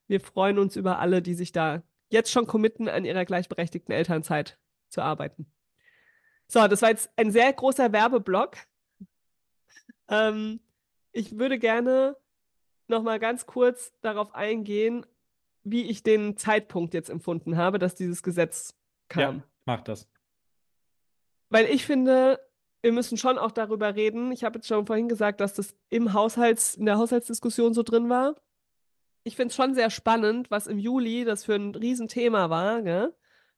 Wir 0.07 0.21
freuen 0.21 0.59
uns 0.59 0.77
über 0.77 0.99
alle, 0.99 1.23
die 1.23 1.35
sich 1.35 1.53
da 1.53 1.83
jetzt 2.11 2.31
schon 2.31 2.47
committen, 2.47 2.89
an 2.89 3.05
ihrer 3.05 3.25
gleichberechtigten 3.25 3.95
Elternzeit 3.95 4.59
zu 4.89 5.01
arbeiten. 5.01 5.51
So, 6.47 6.67
das 6.67 6.83
war 6.83 6.91
jetzt 6.91 7.11
ein 7.17 7.31
sehr 7.31 7.53
großer 7.53 7.93
Werbeblock. 7.93 8.57
Ähm, 10.09 10.61
ich 11.13 11.39
würde 11.39 11.59
gerne 11.59 12.17
noch 12.89 13.03
mal 13.03 13.21
ganz 13.21 13.47
kurz 13.47 13.93
darauf 14.01 14.35
eingehen, 14.35 15.07
wie 15.63 15.85
ich 15.85 16.03
den 16.03 16.37
Zeitpunkt 16.37 16.93
jetzt 16.95 17.09
empfunden 17.09 17.57
habe, 17.57 17.79
dass 17.79 17.95
dieses 17.95 18.23
Gesetz 18.23 18.75
kam. 19.09 19.37
Ja, 19.37 19.43
mach 19.65 19.81
das. 19.83 20.09
Weil 21.49 21.67
ich 21.67 21.87
finde, 21.87 22.41
wir 22.83 22.93
müssen 22.93 23.17
schon 23.17 23.39
auch 23.39 23.53
darüber 23.53 23.95
reden. 23.95 24.33
Ich 24.33 24.43
habe 24.43 24.59
jetzt 24.59 24.67
schon 24.67 24.87
vorhin 24.87 25.09
gesagt, 25.09 25.41
dass 25.41 25.55
das 25.55 25.77
im 25.89 26.13
Haushalts, 26.13 26.75
in 26.75 26.87
der 26.87 26.99
Haushaltsdiskussion 26.99 27.75
so 27.75 27.83
drin 27.83 28.09
war 28.09 28.35
ich 29.23 29.37
finde 29.37 29.51
es 29.51 29.57
schon 29.57 29.75
sehr 29.75 29.91
spannend, 29.91 30.51
was 30.51 30.67
im 30.67 30.79
Juli 30.79 31.25
das 31.25 31.45
für 31.45 31.55
ein 31.55 31.75
Riesenthema 31.75 32.51
war, 32.51 32.83
gell? 32.83 33.15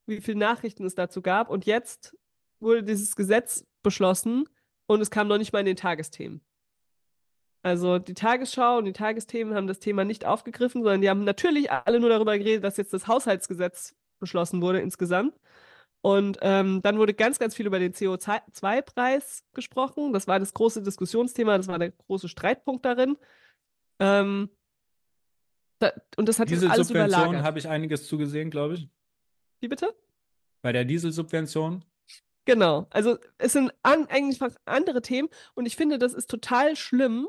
wie 0.07 0.21
viele 0.21 0.39
Nachrichten 0.39 0.85
es 0.85 0.95
dazu 0.95 1.23
gab. 1.23 1.49
Und 1.49 1.65
jetzt 1.65 2.17
wurde 2.61 2.83
dieses 2.83 3.17
Gesetz 3.17 3.65
beschlossen 3.83 4.49
und 4.87 5.01
es 5.01 5.11
kam 5.11 5.29
noch 5.29 5.39
nicht 5.39 5.53
mal 5.53 5.61
in 5.61 5.67
den 5.67 5.77
Tagesthemen. 5.77 6.41
Also 7.63 7.99
die 7.99 8.15
Tagesschau 8.15 8.79
und 8.79 8.87
die 8.87 8.93
Tagesthemen 8.93 9.55
haben 9.55 9.69
das 9.69 9.79
Thema 9.79 10.05
nicht 10.05 10.25
aufgegriffen, 10.25 10.83
sondern 10.83 11.01
die 11.01 11.09
haben 11.09 11.23
natürlich 11.25 11.71
alle 11.71 12.01
nur 12.01 12.09
darüber 12.11 12.37
geredet, 12.37 12.65
dass 12.65 12.77
jetzt 12.77 12.93
das 12.93 13.07
Haushaltsgesetz 13.07 13.95
beschlossen 14.19 14.61
wurde 14.63 14.81
insgesamt. 14.81 15.39
Und 16.01 16.39
ähm, 16.43 16.83
dann 16.83 16.99
wurde 16.99 17.15
ganz, 17.15 17.39
ganz 17.39 17.55
viel 17.55 17.67
über 17.67 17.79
den 17.79 17.93
CO2-Preis 17.93 19.45
gesprochen. 19.53 20.13
Das 20.13 20.27
war 20.27 20.41
das 20.41 20.53
große 20.53 20.83
Diskussionsthema, 20.83 21.57
das 21.57 21.69
war 21.69 21.79
der 21.79 21.93
große 21.93 22.29
Streitpunkt 22.29 22.85
darin. 22.85 23.17
Ähm, 24.01 24.51
da, 25.83 25.93
und 26.17 26.29
das 26.29 26.39
hat 26.39 26.49
Diese 26.49 26.71
alles 26.71 26.89
Subvention 26.89 27.43
habe 27.43 27.59
ich 27.59 27.69
einiges 27.69 28.07
zugesehen, 28.07 28.51
glaube 28.51 28.75
ich. 28.75 28.89
Wie 29.61 29.69
bitte? 29.69 29.95
Bei 30.63 30.73
der 30.73 30.85
Dieselsubvention. 30.85 31.85
Genau. 32.45 32.87
Also 32.91 33.19
es 33.39 33.53
sind 33.53 33.73
an, 33.83 34.07
eigentlich 34.09 34.41
andere 34.65 35.03
Themen 35.03 35.29
und 35.55 35.67
ich 35.67 35.77
finde, 35.77 35.99
das 35.99 36.15
ist 36.15 36.29
total 36.29 36.77
schlimm, 36.77 37.29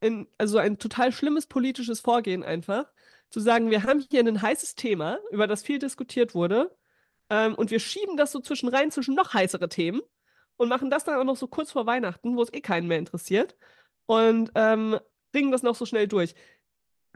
in, 0.00 0.26
also 0.38 0.58
ein 0.58 0.78
total 0.78 1.12
schlimmes 1.12 1.46
politisches 1.46 2.00
Vorgehen 2.00 2.42
einfach, 2.42 2.90
zu 3.28 3.38
sagen, 3.38 3.70
wir 3.70 3.84
haben 3.84 4.04
hier 4.10 4.20
ein 4.20 4.42
heißes 4.42 4.74
Thema, 4.74 5.18
über 5.30 5.46
das 5.46 5.62
viel 5.62 5.78
diskutiert 5.78 6.34
wurde, 6.34 6.76
ähm, 7.28 7.54
und 7.54 7.70
wir 7.70 7.78
schieben 7.78 8.16
das 8.16 8.32
so 8.32 8.40
zwischen 8.40 8.68
rein 8.68 8.90
zwischen 8.90 9.14
noch 9.14 9.34
heißere 9.34 9.68
Themen 9.68 10.00
und 10.56 10.68
machen 10.68 10.90
das 10.90 11.04
dann 11.04 11.16
auch 11.16 11.24
noch 11.24 11.36
so 11.36 11.46
kurz 11.46 11.70
vor 11.70 11.86
Weihnachten, 11.86 12.36
wo 12.36 12.42
es 12.42 12.52
eh 12.52 12.60
keinen 12.60 12.88
mehr 12.88 12.98
interessiert, 12.98 13.56
und 14.06 14.50
ähm, 14.56 14.98
bringen 15.30 15.52
das 15.52 15.62
noch 15.62 15.76
so 15.76 15.86
schnell 15.86 16.08
durch 16.08 16.34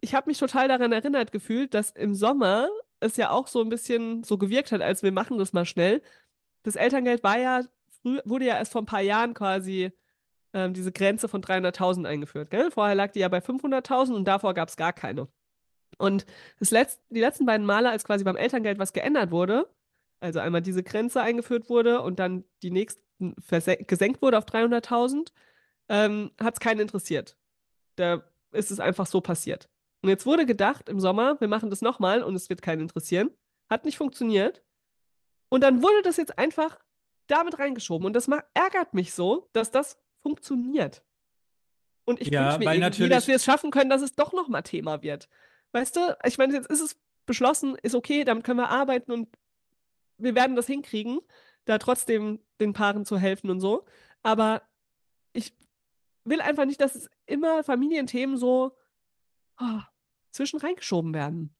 ich 0.00 0.14
habe 0.14 0.28
mich 0.28 0.38
total 0.38 0.68
daran 0.68 0.92
erinnert 0.92 1.32
gefühlt, 1.32 1.74
dass 1.74 1.90
im 1.90 2.14
Sommer 2.14 2.68
es 3.00 3.16
ja 3.16 3.30
auch 3.30 3.46
so 3.48 3.60
ein 3.60 3.68
bisschen 3.68 4.24
so 4.24 4.38
gewirkt 4.38 4.72
hat, 4.72 4.80
als 4.82 5.02
wir 5.02 5.12
machen 5.12 5.38
das 5.38 5.52
mal 5.52 5.64
schnell. 5.64 6.02
Das 6.62 6.76
Elterngeld 6.76 7.22
war 7.22 7.38
ja, 7.38 7.62
früh, 8.02 8.20
wurde 8.24 8.46
ja 8.46 8.56
erst 8.56 8.72
vor 8.72 8.82
ein 8.82 8.86
paar 8.86 9.00
Jahren 9.00 9.34
quasi 9.34 9.92
ähm, 10.52 10.72
diese 10.74 10.92
Grenze 10.92 11.28
von 11.28 11.42
300.000 11.42 12.06
eingeführt. 12.06 12.50
Gell? 12.50 12.70
Vorher 12.70 12.94
lag 12.94 13.12
die 13.12 13.20
ja 13.20 13.28
bei 13.28 13.38
500.000 13.38 14.14
und 14.14 14.24
davor 14.26 14.54
gab 14.54 14.68
es 14.68 14.76
gar 14.76 14.92
keine. 14.92 15.28
Und 15.98 16.26
das 16.58 16.70
Letz-, 16.70 16.98
die 17.10 17.20
letzten 17.20 17.46
beiden 17.46 17.66
Male, 17.66 17.90
als 17.90 18.04
quasi 18.04 18.24
beim 18.24 18.36
Elterngeld 18.36 18.78
was 18.78 18.92
geändert 18.92 19.30
wurde, 19.30 19.68
also 20.20 20.40
einmal 20.40 20.62
diese 20.62 20.82
Grenze 20.82 21.20
eingeführt 21.20 21.68
wurde 21.68 22.00
und 22.00 22.18
dann 22.18 22.44
die 22.62 22.70
nächsten 22.70 23.02
gesenkt 23.86 24.22
wurde 24.22 24.38
auf 24.38 24.44
300.000, 24.44 25.32
ähm, 25.88 26.30
hat 26.40 26.54
es 26.54 26.60
keinen 26.60 26.80
interessiert. 26.80 27.36
Da 27.96 28.24
ist 28.52 28.70
es 28.70 28.80
einfach 28.80 29.06
so 29.06 29.20
passiert. 29.20 29.68
Und 30.04 30.10
jetzt 30.10 30.26
wurde 30.26 30.44
gedacht 30.44 30.90
im 30.90 31.00
Sommer, 31.00 31.40
wir 31.40 31.48
machen 31.48 31.70
das 31.70 31.80
nochmal 31.80 32.22
und 32.22 32.34
es 32.34 32.50
wird 32.50 32.60
keinen 32.60 32.82
interessieren. 32.82 33.30
Hat 33.70 33.86
nicht 33.86 33.96
funktioniert. 33.96 34.62
Und 35.48 35.62
dann 35.62 35.82
wurde 35.82 36.02
das 36.02 36.18
jetzt 36.18 36.38
einfach 36.38 36.78
damit 37.26 37.58
reingeschoben. 37.58 38.04
Und 38.04 38.12
das 38.12 38.28
ärgert 38.52 38.92
mich 38.92 39.14
so, 39.14 39.48
dass 39.54 39.70
das 39.70 39.96
funktioniert. 40.20 41.02
Und 42.04 42.20
ich 42.20 42.28
Ja, 42.28 42.52
wünsche 42.52 42.68
mir 42.68 42.74
irgendwie, 42.74 43.08
dass 43.08 43.28
wir 43.28 43.36
es 43.36 43.46
schaffen 43.46 43.70
können, 43.70 43.88
dass 43.88 44.02
es 44.02 44.14
doch 44.14 44.34
noch 44.34 44.46
mal 44.46 44.60
Thema 44.60 45.00
wird. 45.00 45.30
Weißt 45.72 45.96
du, 45.96 46.18
ich 46.26 46.36
meine, 46.36 46.52
jetzt 46.52 46.68
ist 46.68 46.82
es 46.82 47.00
beschlossen, 47.24 47.74
ist 47.82 47.94
okay, 47.94 48.24
damit 48.24 48.44
können 48.44 48.58
wir 48.58 48.68
arbeiten 48.68 49.10
und 49.10 49.30
wir 50.18 50.34
werden 50.34 50.54
das 50.54 50.66
hinkriegen, 50.66 51.20
da 51.64 51.78
trotzdem 51.78 52.40
den 52.60 52.74
Paaren 52.74 53.06
zu 53.06 53.16
helfen 53.16 53.48
und 53.48 53.60
so. 53.60 53.86
Aber 54.22 54.60
ich 55.32 55.54
will 56.24 56.42
einfach 56.42 56.66
nicht, 56.66 56.82
dass 56.82 56.94
es 56.94 57.08
immer 57.24 57.64
Familienthemen 57.64 58.36
so 58.36 58.76
oh, 59.58 59.80
zwischen 60.34 60.58
reingeschoben 60.58 61.14
werden. 61.14 61.54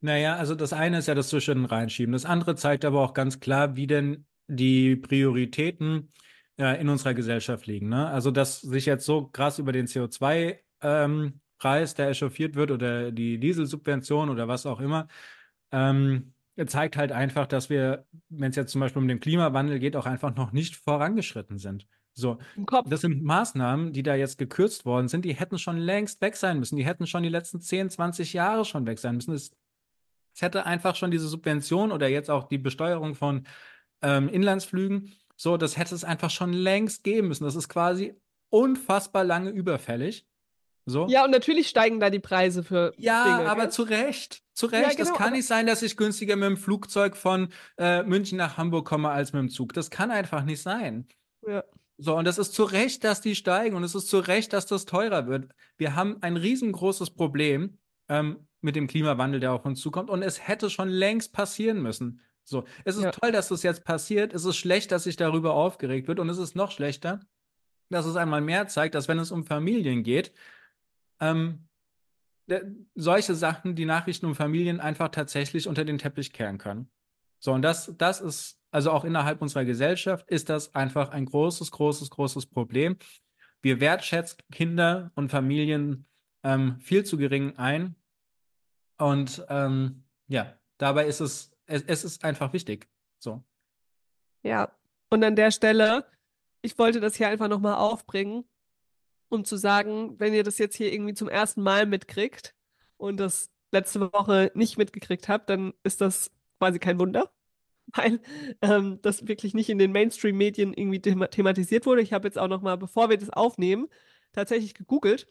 Naja, 0.00 0.36
also 0.36 0.54
das 0.54 0.72
eine 0.72 0.98
ist 0.98 1.08
ja 1.08 1.14
das 1.14 1.28
zwischen 1.28 1.64
reinschieben. 1.64 2.12
Das 2.12 2.24
andere 2.24 2.54
zeigt 2.54 2.84
aber 2.84 3.02
auch 3.02 3.12
ganz 3.12 3.40
klar, 3.40 3.76
wie 3.76 3.86
denn 3.86 4.26
die 4.46 4.96
Prioritäten 4.96 6.12
äh, 6.58 6.80
in 6.80 6.88
unserer 6.88 7.14
Gesellschaft 7.14 7.66
liegen. 7.66 7.88
Ne? 7.88 8.08
Also, 8.08 8.30
dass 8.30 8.60
sich 8.60 8.86
jetzt 8.86 9.04
so 9.04 9.26
krass 9.26 9.58
über 9.58 9.72
den 9.72 9.86
CO2-Preis, 9.86 10.60
ähm, 10.82 11.96
der 11.96 12.08
echauffiert 12.08 12.54
wird, 12.54 12.70
oder 12.70 13.12
die 13.12 13.38
Dieselsubvention 13.38 14.30
oder 14.30 14.48
was 14.48 14.66
auch 14.66 14.80
immer, 14.80 15.06
ähm, 15.70 16.32
zeigt 16.66 16.96
halt 16.96 17.12
einfach, 17.12 17.46
dass 17.46 17.70
wir, 17.70 18.06
wenn 18.28 18.50
es 18.50 18.56
jetzt 18.56 18.72
zum 18.72 18.80
Beispiel 18.80 19.00
um 19.00 19.08
den 19.08 19.20
Klimawandel 19.20 19.78
geht, 19.78 19.96
auch 19.96 20.06
einfach 20.06 20.34
noch 20.34 20.52
nicht 20.52 20.76
vorangeschritten 20.76 21.58
sind. 21.58 21.86
So, 22.20 22.38
das 22.86 23.00
sind 23.00 23.22
Maßnahmen, 23.22 23.92
die 23.92 24.02
da 24.02 24.14
jetzt 24.14 24.38
gekürzt 24.38 24.84
worden 24.84 25.08
sind, 25.08 25.24
die 25.24 25.34
hätten 25.34 25.58
schon 25.58 25.78
längst 25.78 26.20
weg 26.20 26.36
sein 26.36 26.58
müssen. 26.58 26.76
Die 26.76 26.84
hätten 26.84 27.06
schon 27.06 27.22
die 27.22 27.28
letzten 27.28 27.60
10, 27.60 27.90
20 27.90 28.32
Jahre 28.32 28.64
schon 28.64 28.86
weg 28.86 28.98
sein 28.98 29.16
müssen. 29.16 29.32
Es, 29.32 29.52
es 30.34 30.42
hätte 30.42 30.66
einfach 30.66 30.96
schon 30.96 31.10
diese 31.10 31.28
Subvention 31.28 31.92
oder 31.92 32.08
jetzt 32.08 32.30
auch 32.30 32.44
die 32.44 32.58
Besteuerung 32.58 33.14
von 33.14 33.46
ähm, 34.02 34.28
Inlandsflügen, 34.28 35.12
so, 35.36 35.56
das 35.56 35.78
hätte 35.78 35.94
es 35.94 36.04
einfach 36.04 36.28
schon 36.28 36.52
längst 36.52 37.02
geben 37.02 37.28
müssen. 37.28 37.44
Das 37.44 37.56
ist 37.56 37.70
quasi 37.70 38.14
unfassbar 38.50 39.24
lange 39.24 39.48
überfällig. 39.48 40.26
So. 40.84 41.06
Ja, 41.08 41.24
und 41.24 41.30
natürlich 41.30 41.68
steigen 41.68 41.98
da 41.98 42.10
die 42.10 42.18
Preise 42.18 42.62
für 42.62 42.92
Ja, 42.98 43.24
Dinge. 43.38 43.50
aber 43.50 43.62
gell? 43.62 43.70
zu 43.70 43.82
Recht. 43.84 44.42
Zu 44.52 44.66
Recht. 44.66 44.98
genau, 44.98 45.10
es 45.10 45.16
kann 45.16 45.32
nicht 45.32 45.46
sein, 45.46 45.66
dass 45.66 45.80
ich 45.82 45.96
günstiger 45.96 46.36
mit 46.36 46.46
dem 46.46 46.56
Flugzeug 46.58 47.16
von 47.16 47.48
äh, 47.78 48.02
München 48.02 48.36
nach 48.36 48.58
Hamburg 48.58 48.86
komme 48.86 49.08
als 49.08 49.32
mit 49.32 49.40
dem 49.40 49.48
Zug. 49.48 49.72
Das 49.72 49.88
kann 49.88 50.10
einfach 50.10 50.44
nicht 50.44 50.60
sein. 50.60 51.06
Ja. 51.46 51.64
So, 52.02 52.16
und 52.16 52.26
es 52.26 52.38
ist 52.38 52.54
zu 52.54 52.64
Recht, 52.64 53.04
dass 53.04 53.20
die 53.20 53.34
steigen 53.34 53.76
und 53.76 53.84
es 53.84 53.94
ist 53.94 54.08
zu 54.08 54.20
Recht, 54.20 54.54
dass 54.54 54.64
das 54.64 54.86
teurer 54.86 55.26
wird. 55.26 55.50
Wir 55.76 55.94
haben 55.96 56.16
ein 56.22 56.38
riesengroßes 56.38 57.10
Problem 57.10 57.78
ähm, 58.08 58.48
mit 58.62 58.74
dem 58.74 58.86
Klimawandel, 58.86 59.38
der 59.38 59.52
auf 59.52 59.66
uns 59.66 59.80
zukommt 59.80 60.08
und 60.08 60.22
es 60.22 60.48
hätte 60.48 60.70
schon 60.70 60.88
längst 60.88 61.34
passieren 61.34 61.82
müssen. 61.82 62.22
So, 62.44 62.64
es 62.84 62.96
ist 62.96 63.04
Ja. 63.04 63.10
toll, 63.10 63.32
dass 63.32 63.48
das 63.48 63.62
jetzt 63.62 63.84
passiert. 63.84 64.32
Es 64.32 64.46
ist 64.46 64.56
schlecht, 64.56 64.92
dass 64.92 65.04
sich 65.04 65.16
darüber 65.16 65.52
aufgeregt 65.52 66.08
wird 66.08 66.20
und 66.20 66.30
es 66.30 66.38
ist 66.38 66.56
noch 66.56 66.70
schlechter, 66.70 67.20
dass 67.90 68.06
es 68.06 68.16
einmal 68.16 68.40
mehr 68.40 68.66
zeigt, 68.66 68.94
dass 68.94 69.06
wenn 69.06 69.18
es 69.18 69.30
um 69.30 69.44
Familien 69.44 70.02
geht, 70.02 70.32
ähm, 71.20 71.68
solche 72.94 73.34
Sachen, 73.34 73.76
die 73.76 73.84
Nachrichten 73.84 74.24
um 74.26 74.34
Familien 74.34 74.80
einfach 74.80 75.10
tatsächlich 75.10 75.68
unter 75.68 75.84
den 75.84 75.98
Teppich 75.98 76.32
kehren 76.32 76.56
können. 76.56 76.90
So, 77.40 77.52
und 77.52 77.62
das, 77.62 77.92
das 77.96 78.20
ist, 78.20 78.60
also 78.70 78.92
auch 78.92 79.04
innerhalb 79.04 79.40
unserer 79.42 79.64
Gesellschaft, 79.64 80.28
ist 80.30 80.48
das 80.50 80.74
einfach 80.74 81.10
ein 81.10 81.24
großes, 81.24 81.70
großes, 81.70 82.10
großes 82.10 82.46
Problem. 82.46 82.98
Wir 83.62 83.80
wertschätzen 83.80 84.38
Kinder 84.52 85.10
und 85.14 85.30
Familien 85.30 86.06
ähm, 86.44 86.78
viel 86.80 87.04
zu 87.04 87.16
gering 87.16 87.56
ein. 87.56 87.96
Und 88.98 89.44
ähm, 89.48 90.04
ja, 90.28 90.54
dabei 90.76 91.06
ist 91.06 91.20
es, 91.20 91.50
es, 91.66 91.82
es 91.86 92.04
ist 92.04 92.24
einfach 92.24 92.52
wichtig. 92.52 92.88
So. 93.18 93.42
Ja, 94.42 94.70
und 95.08 95.24
an 95.24 95.34
der 95.34 95.50
Stelle, 95.50 96.06
ich 96.60 96.78
wollte 96.78 97.00
das 97.00 97.16
hier 97.16 97.28
einfach 97.28 97.48
nochmal 97.48 97.76
aufbringen, 97.76 98.44
um 99.30 99.44
zu 99.46 99.56
sagen, 99.56 100.20
wenn 100.20 100.34
ihr 100.34 100.44
das 100.44 100.58
jetzt 100.58 100.76
hier 100.76 100.92
irgendwie 100.92 101.14
zum 101.14 101.28
ersten 101.28 101.62
Mal 101.62 101.86
mitkriegt 101.86 102.54
und 102.98 103.16
das 103.18 103.50
letzte 103.72 104.12
Woche 104.12 104.50
nicht 104.54 104.76
mitgekriegt 104.76 105.28
habt, 105.28 105.48
dann 105.48 105.72
ist 105.82 106.00
das 106.00 106.30
quasi 106.60 106.78
kein 106.78 107.00
Wunder, 107.00 107.32
weil 107.94 108.20
ähm, 108.62 109.00
das 109.02 109.26
wirklich 109.26 109.54
nicht 109.54 109.70
in 109.70 109.78
den 109.78 109.92
Mainstream-Medien 109.92 110.74
irgendwie 110.74 111.00
thema 111.00 111.28
thematisiert 111.28 111.86
wurde. 111.86 112.02
Ich 112.02 112.12
habe 112.12 112.28
jetzt 112.28 112.38
auch 112.38 112.48
nochmal, 112.48 112.76
bevor 112.78 113.10
wir 113.10 113.18
das 113.18 113.30
aufnehmen, 113.30 113.88
tatsächlich 114.32 114.74
gegoogelt. 114.74 115.28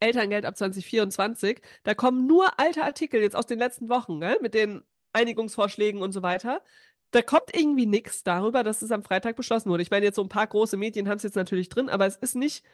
Elterngeld 0.00 0.46
ab 0.46 0.56
2024. 0.56 1.60
Da 1.84 1.94
kommen 1.94 2.26
nur 2.26 2.58
alte 2.58 2.82
Artikel 2.84 3.20
jetzt 3.20 3.36
aus 3.36 3.46
den 3.46 3.58
letzten 3.58 3.88
Wochen, 3.88 4.20
gell? 4.20 4.38
mit 4.40 4.54
den 4.54 4.82
Einigungsvorschlägen 5.12 6.02
und 6.02 6.12
so 6.12 6.22
weiter. 6.22 6.62
Da 7.10 7.22
kommt 7.22 7.54
irgendwie 7.54 7.86
nichts 7.86 8.22
darüber, 8.22 8.62
dass 8.62 8.82
es 8.82 8.92
am 8.92 9.02
Freitag 9.02 9.36
beschlossen 9.36 9.70
wurde. 9.70 9.82
Ich 9.82 9.90
meine, 9.90 10.06
jetzt 10.06 10.16
so 10.16 10.22
ein 10.22 10.28
paar 10.28 10.46
große 10.46 10.76
Medien 10.76 11.08
haben 11.08 11.16
es 11.16 11.22
jetzt 11.22 11.36
natürlich 11.36 11.68
drin, 11.68 11.88
aber 11.88 12.06
es 12.06 12.16
ist 12.16 12.34
nicht 12.34 12.64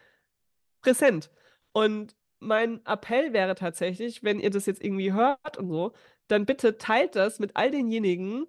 präsent. 0.83 1.31
Und 1.73 2.15
mein 2.39 2.85
Appell 2.87 3.33
wäre 3.33 3.55
tatsächlich, 3.55 4.23
wenn 4.23 4.41
ihr 4.41 4.51
das 4.51 4.67
jetzt 4.67 4.83
irgendwie 4.83 5.13
hört 5.13 5.57
und 5.59 5.69
so, 5.69 5.93
dann 6.29 6.47
bitte 6.47 6.79
teilt 6.79 7.17
das 7.17 7.39
mit 7.39 7.57
all 7.57 7.71
denjenigen, 7.71 8.47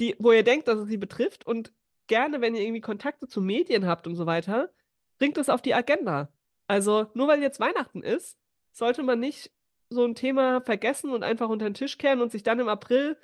die, 0.00 0.16
wo 0.18 0.32
ihr 0.32 0.42
denkt, 0.44 0.68
dass 0.68 0.78
es 0.78 0.88
sie 0.88 0.96
betrifft 0.96 1.46
und 1.46 1.72
gerne, 2.06 2.40
wenn 2.40 2.54
ihr 2.54 2.62
irgendwie 2.62 2.80
Kontakte 2.80 3.28
zu 3.28 3.40
Medien 3.40 3.86
habt 3.86 4.06
und 4.06 4.16
so 4.16 4.26
weiter, 4.26 4.70
bringt 5.18 5.38
es 5.38 5.48
auf 5.48 5.62
die 5.62 5.74
Agenda. 5.74 6.28
Also 6.66 7.06
nur 7.14 7.28
weil 7.28 7.42
jetzt 7.42 7.60
Weihnachten 7.60 8.02
ist, 8.02 8.38
sollte 8.72 9.02
man 9.02 9.20
nicht 9.20 9.52
so 9.90 10.04
ein 10.04 10.14
Thema 10.14 10.60
vergessen 10.60 11.10
und 11.10 11.22
einfach 11.22 11.48
unter 11.48 11.68
den 11.68 11.74
Tisch 11.74 11.98
kehren 11.98 12.20
und 12.20 12.32
sich 12.32 12.42
dann 12.42 12.60
im 12.60 12.68
April 12.68 13.16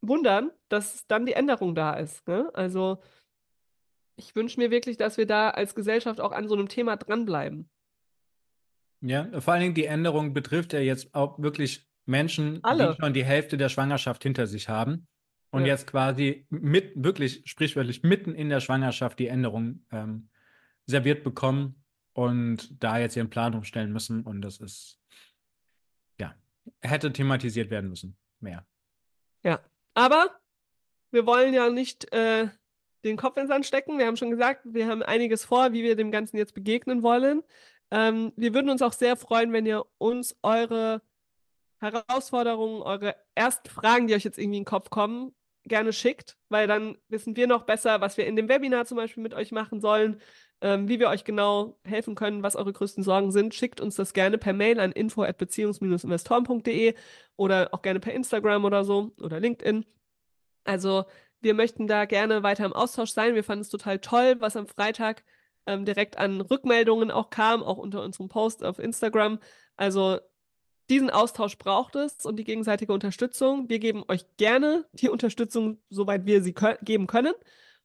wundern, 0.00 0.50
dass 0.68 1.06
dann 1.06 1.26
die 1.26 1.34
Änderung 1.34 1.74
da 1.74 1.94
ist. 1.94 2.26
Ne? 2.26 2.50
Also 2.54 2.98
ich 4.16 4.34
wünsche 4.34 4.60
mir 4.60 4.70
wirklich, 4.70 4.96
dass 4.96 5.18
wir 5.18 5.26
da 5.26 5.50
als 5.50 5.74
Gesellschaft 5.74 6.20
auch 6.20 6.32
an 6.32 6.48
so 6.48 6.54
einem 6.54 6.68
Thema 6.68 6.96
dranbleiben. 6.96 7.68
Ja, 9.02 9.40
vor 9.40 9.54
allen 9.54 9.62
Dingen 9.62 9.74
die 9.74 9.86
Änderung 9.86 10.34
betrifft 10.34 10.72
ja 10.72 10.80
jetzt 10.80 11.14
auch 11.14 11.38
wirklich 11.38 11.88
Menschen, 12.04 12.60
Alle. 12.62 12.90
die 12.90 13.02
schon 13.02 13.14
die 13.14 13.24
Hälfte 13.24 13.56
der 13.56 13.68
Schwangerschaft 13.68 14.22
hinter 14.22 14.46
sich 14.46 14.68
haben 14.68 15.06
und 15.50 15.62
Ja. 15.62 15.68
jetzt 15.68 15.86
quasi 15.86 16.46
mit, 16.50 16.92
wirklich 16.96 17.42
sprichwörtlich 17.46 18.02
mitten 18.02 18.34
in 18.34 18.48
der 18.48 18.60
Schwangerschaft 18.60 19.18
die 19.18 19.28
Änderung 19.28 19.86
ähm, 19.90 20.28
serviert 20.86 21.24
bekommen 21.24 21.82
und 22.12 22.82
da 22.82 22.98
jetzt 22.98 23.16
ihren 23.16 23.30
Plan 23.30 23.54
umstellen 23.54 23.92
müssen 23.92 24.22
und 24.24 24.42
das 24.42 24.58
ist, 24.58 24.98
ja, 26.18 26.34
hätte 26.80 27.12
thematisiert 27.12 27.70
werden 27.70 27.88
müssen. 27.88 28.16
Mehr. 28.40 28.66
Ja, 29.42 29.60
aber 29.94 30.40
wir 31.10 31.26
wollen 31.26 31.54
ja 31.54 31.70
nicht 31.70 32.12
äh, 32.12 32.48
den 33.04 33.16
Kopf 33.16 33.36
ins 33.38 33.48
Sand 33.48 33.66
stecken. 33.66 33.98
Wir 33.98 34.06
haben 34.06 34.16
schon 34.16 34.30
gesagt, 34.30 34.62
wir 34.64 34.86
haben 34.88 35.02
einiges 35.02 35.44
vor, 35.44 35.72
wie 35.72 35.82
wir 35.82 35.96
dem 35.96 36.10
Ganzen 36.10 36.36
jetzt 36.36 36.54
begegnen 36.54 37.02
wollen. 37.02 37.42
Ähm, 37.90 38.32
wir 38.36 38.54
würden 38.54 38.70
uns 38.70 38.82
auch 38.82 38.92
sehr 38.92 39.16
freuen, 39.16 39.52
wenn 39.52 39.66
ihr 39.66 39.84
uns 39.98 40.36
eure 40.42 41.02
Herausforderungen, 41.80 42.82
eure 42.82 43.16
ersten 43.34 43.68
Fragen, 43.68 44.06
die 44.06 44.14
euch 44.14 44.24
jetzt 44.24 44.38
irgendwie 44.38 44.58
in 44.58 44.64
den 44.64 44.68
Kopf 44.68 44.90
kommen, 44.90 45.34
gerne 45.64 45.92
schickt, 45.92 46.36
weil 46.48 46.66
dann 46.66 46.96
wissen 47.08 47.36
wir 47.36 47.46
noch 47.46 47.64
besser, 47.64 48.00
was 48.00 48.16
wir 48.16 48.26
in 48.26 48.36
dem 48.36 48.48
Webinar 48.48 48.86
zum 48.86 48.96
Beispiel 48.96 49.22
mit 49.22 49.34
euch 49.34 49.52
machen 49.52 49.80
sollen, 49.80 50.20
ähm, 50.60 50.88
wie 50.88 51.00
wir 51.00 51.08
euch 51.08 51.24
genau 51.24 51.78
helfen 51.84 52.14
können, 52.14 52.42
was 52.42 52.56
eure 52.56 52.72
größten 52.72 53.04
Sorgen 53.04 53.32
sind. 53.32 53.54
Schickt 53.54 53.80
uns 53.80 53.96
das 53.96 54.12
gerne 54.12 54.38
per 54.38 54.52
Mail 54.52 54.80
an 54.80 54.92
info@beziehungs-investoren.de 54.92 56.94
oder 57.36 57.68
auch 57.72 57.82
gerne 57.82 58.00
per 58.00 58.14
Instagram 58.14 58.64
oder 58.64 58.84
so 58.84 59.12
oder 59.20 59.40
LinkedIn. 59.40 59.86
Also 60.64 61.04
wir 61.40 61.54
möchten 61.54 61.86
da 61.86 62.04
gerne 62.04 62.42
weiter 62.42 62.66
im 62.66 62.72
Austausch 62.72 63.12
sein. 63.12 63.34
Wir 63.34 63.44
fanden 63.44 63.62
es 63.62 63.70
total 63.70 63.98
toll, 63.98 64.36
was 64.40 64.56
am 64.56 64.66
Freitag 64.66 65.24
ähm, 65.70 65.84
direkt 65.84 66.18
an 66.18 66.40
Rückmeldungen 66.40 67.10
auch 67.10 67.30
kam, 67.30 67.62
auch 67.62 67.78
unter 67.78 68.02
unserem 68.02 68.28
Post 68.28 68.64
auf 68.64 68.78
Instagram. 68.78 69.38
Also 69.76 70.18
diesen 70.90 71.10
Austausch 71.10 71.56
braucht 71.56 71.94
es 71.94 72.24
und 72.24 72.36
die 72.36 72.44
gegenseitige 72.44 72.92
Unterstützung. 72.92 73.68
Wir 73.68 73.78
geben 73.78 74.02
euch 74.08 74.26
gerne 74.36 74.86
die 74.92 75.08
Unterstützung, 75.08 75.78
soweit 75.88 76.26
wir 76.26 76.42
sie 76.42 76.52
kö 76.52 76.74
geben 76.82 77.06
können. 77.06 77.34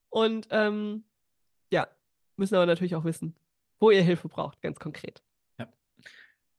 Und 0.10 0.48
ähm, 0.50 1.04
ja, 1.71 1.88
müssen 2.36 2.56
aber 2.56 2.65
natürlich 2.65 2.95
auch 2.95 3.06
wissen, 3.06 3.36
wo 3.80 3.91
ihr 3.91 4.02
Hilfe 4.02 4.28
braucht, 4.28 4.62
ganz 4.62 4.80
konkret. 4.80 5.21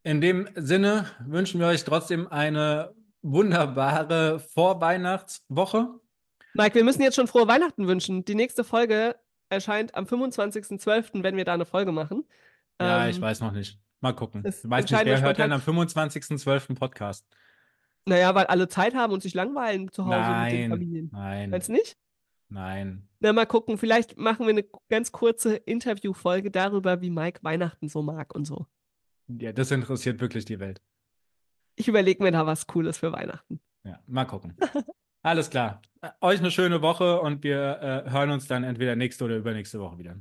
In 0.04 0.20
dem 0.20 0.48
Sinne 0.54 1.06
wünschen 1.18 1.58
wir 1.58 1.66
euch 1.66 1.82
trotzdem 1.82 2.28
eine 2.28 2.94
wunderbare 3.22 4.38
Vorweihnachtswoche. 4.38 5.98
Mike, 6.54 6.76
wir 6.76 6.84
müssen 6.84 7.02
jetzt 7.02 7.16
schon 7.16 7.26
frohe 7.26 7.48
Weihnachten 7.48 7.88
wünschen. 7.88 8.24
Die 8.24 8.36
nächste 8.36 8.62
Folge 8.62 9.16
erscheint 9.48 9.94
am 9.94 10.04
25.12., 10.04 11.22
wenn 11.22 11.36
wir 11.36 11.44
da 11.44 11.54
eine 11.54 11.64
Folge 11.66 11.92
machen. 11.92 12.24
Ja, 12.80 13.04
Ähm, 13.04 13.10
ich 13.10 13.20
weiß 13.20 13.40
noch 13.40 13.52
nicht. 13.52 13.78
Mal 14.00 14.12
gucken. 14.12 14.42
Ich 14.46 14.68
weiß 14.68 14.90
nicht, 14.90 15.04
wer 15.04 15.20
hört 15.22 15.38
denn 15.38 15.52
am 15.52 15.60
25.12. 15.60 16.74
Podcast? 16.74 17.26
Naja, 18.04 18.34
weil 18.34 18.46
alle 18.46 18.68
Zeit 18.68 18.94
haben 18.94 19.12
und 19.12 19.22
sich 19.22 19.34
langweilen 19.34 19.90
zu 19.90 20.04
Hause 20.06 20.16
mit 20.18 20.52
den 20.52 20.60
Nein, 20.60 20.70
Familien. 20.70 21.10
nein, 21.12 21.50
Meinst 21.50 21.68
du 21.68 21.72
nicht? 21.72 21.96
nein. 22.48 23.08
Na, 23.18 23.32
mal 23.32 23.46
gucken. 23.46 23.78
Vielleicht 23.78 24.16
machen 24.18 24.46
wir 24.46 24.50
eine 24.50 24.64
ganz 24.88 25.10
kurze 25.10 25.56
Interviewfolge 25.56 26.50
darüber, 26.50 27.00
wie 27.00 27.10
Mike 27.10 27.40
Weihnachten 27.42 27.88
so 27.88 28.02
mag 28.02 28.34
und 28.34 28.44
so. 28.44 28.66
Ja, 29.28 29.52
das 29.52 29.70
interessiert 29.72 30.20
wirklich 30.20 30.44
die 30.44 30.60
Welt. 30.60 30.80
Ich 31.74 31.88
überlege 31.88 32.22
mir 32.22 32.30
da 32.30 32.46
was 32.46 32.66
Cooles 32.68 32.98
für 32.98 33.10
Weihnachten. 33.12 33.60
Ja, 33.82 33.98
mal 34.06 34.24
gucken. 34.26 34.56
Alles 35.26 35.50
klar. 35.50 35.82
Euch 36.20 36.38
eine 36.38 36.52
schöne 36.52 36.82
Woche 36.82 37.20
und 37.20 37.42
wir 37.42 38.04
äh, 38.06 38.10
hören 38.12 38.30
uns 38.30 38.46
dann 38.46 38.62
entweder 38.62 38.94
nächste 38.94 39.24
oder 39.24 39.34
übernächste 39.34 39.80
Woche 39.80 39.98
wieder. 39.98 40.14